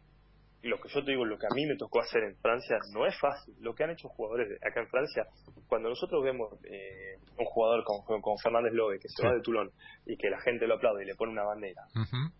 [0.62, 3.06] lo que yo te digo, lo que a mí me tocó hacer en Francia no
[3.06, 3.54] es fácil.
[3.60, 5.26] Lo que han hecho jugadores acá en Francia,
[5.68, 9.70] cuando nosotros vemos eh, un jugador como, con Fernández Lobe que se va de Toulon
[10.06, 11.82] y que la gente lo aplaude y le pone una bandera,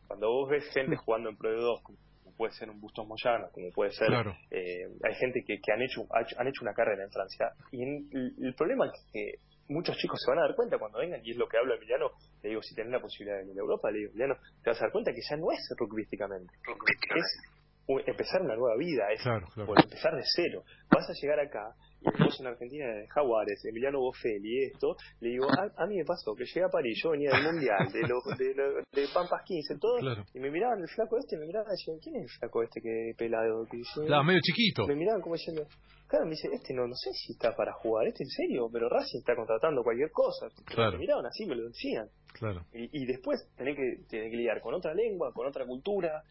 [0.07, 1.99] cuando vos ves gente jugando en Pro de 2, como
[2.37, 4.09] puede ser un Bustos Moyano, como puede ser,
[4.51, 8.55] eh, hay gente que, que han hecho han hecho una carrera en Francia y el,
[8.55, 9.35] problema es que
[9.69, 12.11] muchos chicos se van a dar cuenta cuando vengan, y es lo que habla Emiliano,
[12.43, 14.81] le digo, si tenés la posibilidad de venir a Europa, le digo, Emiliano, te vas
[14.81, 16.53] a dar cuenta que ya no es rugbyísticamente.
[17.15, 17.60] Es
[17.99, 20.63] empezar una nueva vida, es empezar de cero.
[20.91, 25.47] Vas a llegar acá, y vos en Argentina, de Jaguares, Emiliano Bofelli, esto, le digo,
[25.49, 28.55] a, mí me pasó que llegué a París, yo venía del Mundial, de los de,
[28.55, 29.99] de Pampas 15, todo,
[30.35, 32.81] y me miraban el flaco este, me miraban y decían, ¿quién es el flaco este
[32.81, 33.67] que pelado?
[33.71, 34.87] Que dice, claro, medio chiquito.
[34.87, 35.67] Me miraban como diciendo,
[36.07, 38.89] claro, me dice, este no, no sé si está para jugar, este en serio, pero
[38.89, 40.49] Racing está contratando cualquier cosa.
[40.65, 40.93] Claro.
[40.93, 42.09] Me miraban así, me lo decían.
[42.33, 42.65] Claro.
[42.73, 46.23] Y, y después tenés que, tenés que lidiar con otra lengua, con otra cultura,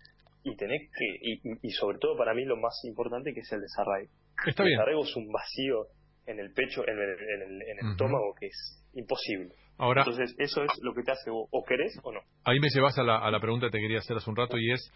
[0.44, 4.12] y tenés que y, sobre todo para mí lo más importante que es el desarraigo.
[4.46, 5.88] Está el desarraigo es un vacío
[6.26, 9.54] en el pecho en el, en el, estómago que es imposible.
[9.78, 12.20] Ahora, entonces eso es lo que te hace o, querés o no.
[12.44, 14.58] ahí me llevas a la, a la pregunta que te quería hacer hace un rato
[14.58, 14.92] y es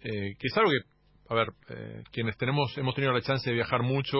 [0.00, 0.94] eh, que es algo que
[1.28, 4.18] a ver, eh, quienes tenemos, hemos tenido la chance de viajar mucho,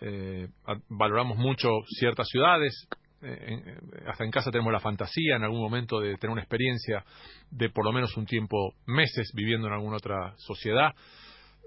[0.00, 0.48] eh,
[0.88, 1.68] valoramos mucho
[1.98, 2.88] ciertas ciudades,
[3.26, 7.04] eh, hasta en casa tenemos la fantasía en algún momento de tener una experiencia
[7.50, 10.94] de por lo menos un tiempo, meses viviendo en alguna otra sociedad,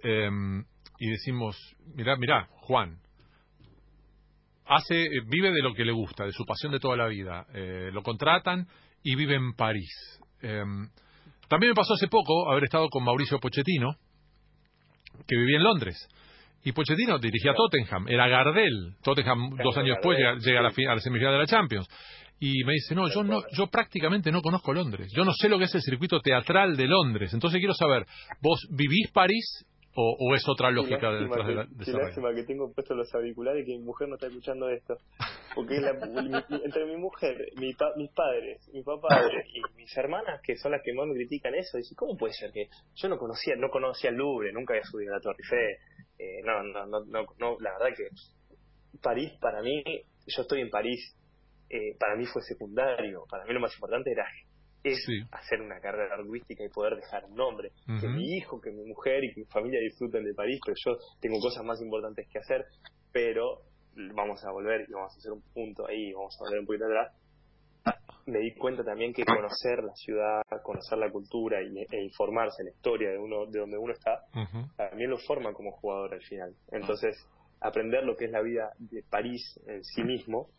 [0.04, 0.64] em,
[1.00, 1.58] y decimos,
[1.96, 3.00] mira, mira, Juan,
[4.66, 7.46] hace, eh, vive de lo que le gusta, de su pasión de toda la vida,
[7.54, 8.68] eh, lo contratan
[9.04, 9.92] y vive en París.
[10.42, 10.90] Em,
[11.48, 13.96] también me pasó hace poco haber estado con Mauricio Pochettino,
[15.28, 16.08] que vivía en Londres.
[16.64, 18.96] Y Pochettino dirigía a Tottenham, era Gardel.
[19.04, 21.88] Tottenham dos años después llega, a, la, a la semifinal de la Champions.
[22.42, 25.12] Y me dice, no, yo no, yo prácticamente no conozco Londres.
[25.14, 27.34] Yo no sé lo que es el circuito teatral de Londres.
[27.34, 28.06] Entonces quiero saber,
[28.42, 29.66] ¿vos vivís París
[30.02, 33.66] o, es otra lógica detrás de, la, de lástima que tengo puestos los auriculares y
[33.66, 34.98] que mi mujer no está escuchando esto.
[35.54, 35.76] Porque
[36.64, 39.22] entre mi mujer, mi mis padres, mi papá
[39.54, 42.52] y mis hermanas, que son las que más me critican eso, dicen, ¿cómo puede ser
[42.54, 45.78] que yo no conocía no conocía el Louvre, nunca había subido a la Torre Eiffel?
[46.18, 48.08] Eh, no, no, no, no, la verdad que
[49.02, 49.84] París para mí,
[50.28, 51.14] yo estoy en París,
[51.70, 54.26] eh, para mí fue secundario, para mí lo más importante era
[54.84, 58.84] es hacer una carrera lingüística y poder dejar un nombre, que mi hijo, que mi
[58.86, 62.40] mujer y que mi familia disfruten de París, pero yo tengo cosas más importantes que
[62.40, 62.66] hacer,
[63.12, 63.64] pero
[64.16, 66.86] vamos a volver y vamos a hacer un punto ahí, vamos a volver un poquito
[66.86, 67.16] atrás.
[68.26, 72.68] Me di cuenta también que conocer la ciudad, conocer la cultura y, e informarse en
[72.68, 74.24] la historia de uno de donde uno está,
[74.78, 76.54] también lo forma como jugador al final.
[76.72, 77.16] Entonces,
[77.60, 80.50] aprender lo que es la vida de París en sí mismo.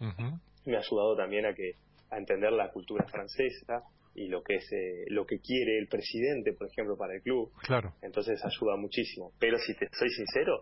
[0.67, 1.73] Me ha ayudado también a que
[2.11, 3.85] a entender la cultura francesa
[4.15, 7.53] y lo que es eh, lo que quiere el presidente, por ejemplo, para el club.
[7.63, 7.95] Claro.
[8.03, 9.33] Entonces ayuda muchísimo.
[9.39, 10.61] Pero si te soy sincero,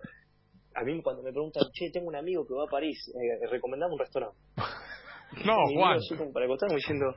[0.75, 3.95] a mí cuando me preguntan, che, tengo un amigo que va a París, eh, recomendame
[3.95, 4.39] un restaurante.
[5.45, 5.99] no, Juan.
[6.33, 7.15] para contarme diciendo,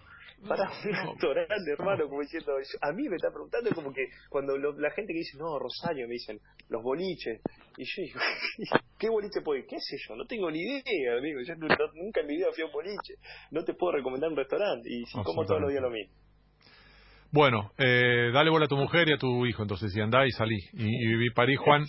[0.48, 4.92] para un restaurante, hermano, como diciendo, a mí me está preguntando como que cuando la
[4.92, 7.42] gente que dice, no, Rosario, me dicen, los boliches,
[7.78, 8.20] y yo digo,
[9.00, 9.66] ¿qué boliche puede?
[9.66, 10.16] ¿Qué sé yo?
[10.16, 13.16] No tengo ni idea, amigo, yo nunca en mi vida fui a un boliche,
[13.52, 16.21] no te puedo recomendar un restaurante, y si como todos los días lo mismo.
[17.34, 20.32] Bueno, eh, dale bola a tu mujer y a tu hijo, entonces, y andá y
[20.32, 20.58] salí.
[20.74, 21.86] Y, viví París, Juan.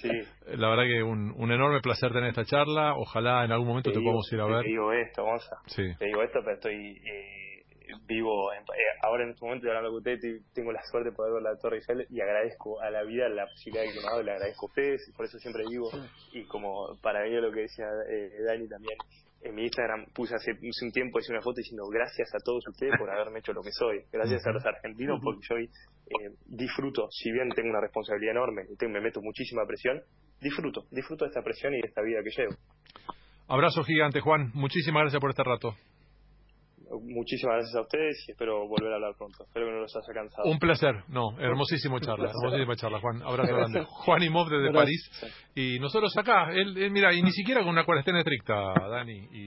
[0.47, 2.95] La verdad que un, un enorme placer tener esta charla.
[2.97, 4.63] Ojalá en algún momento te, podamos ir a ver.
[4.63, 5.57] Te digo esto, Gonza.
[5.67, 5.83] Sí.
[5.99, 7.65] Te digo esto, pero estoy eh,
[8.07, 8.53] vivo.
[8.53, 10.19] En, eh, ahora en este momento, hablando con usted,
[10.55, 13.47] tengo la suerte de poder ver la Torre Eiffel y agradezco a la vida la
[13.47, 15.91] posibilidad de que me ha dado, le agradezco a ustedes, y por eso siempre digo,
[16.33, 18.97] y como para mí lo que decía eh, Dani también,
[19.43, 22.95] en mi Instagram puse hace, un tiempo hice una foto diciendo gracias a todos ustedes
[22.99, 27.31] por haberme hecho lo que soy, gracias a los argentinos porque yo eh, disfruto, si
[27.33, 30.01] bien tengo una responsabilidad enorme y me meto muchísima presión,
[30.41, 32.55] disfruto, disfruto de esta presión y de esta vida que llevo.
[33.49, 34.51] Abrazo gigante, Juan.
[34.55, 35.75] Muchísimas gracias por este rato.
[37.01, 39.45] Muchísimas gracias a ustedes y espero volver a hablar pronto.
[39.45, 40.49] Espero que no los haya cansado.
[40.49, 40.95] Un placer.
[41.09, 42.31] No, hermosísimo charla.
[42.31, 43.23] Hermosísima charla, Juan.
[43.25, 43.85] Abrazo grande.
[43.85, 45.11] Juan Imov desde París.
[45.55, 49.29] Y nosotros acá, él, mira, y ni siquiera con una cuarentena estricta, Dani.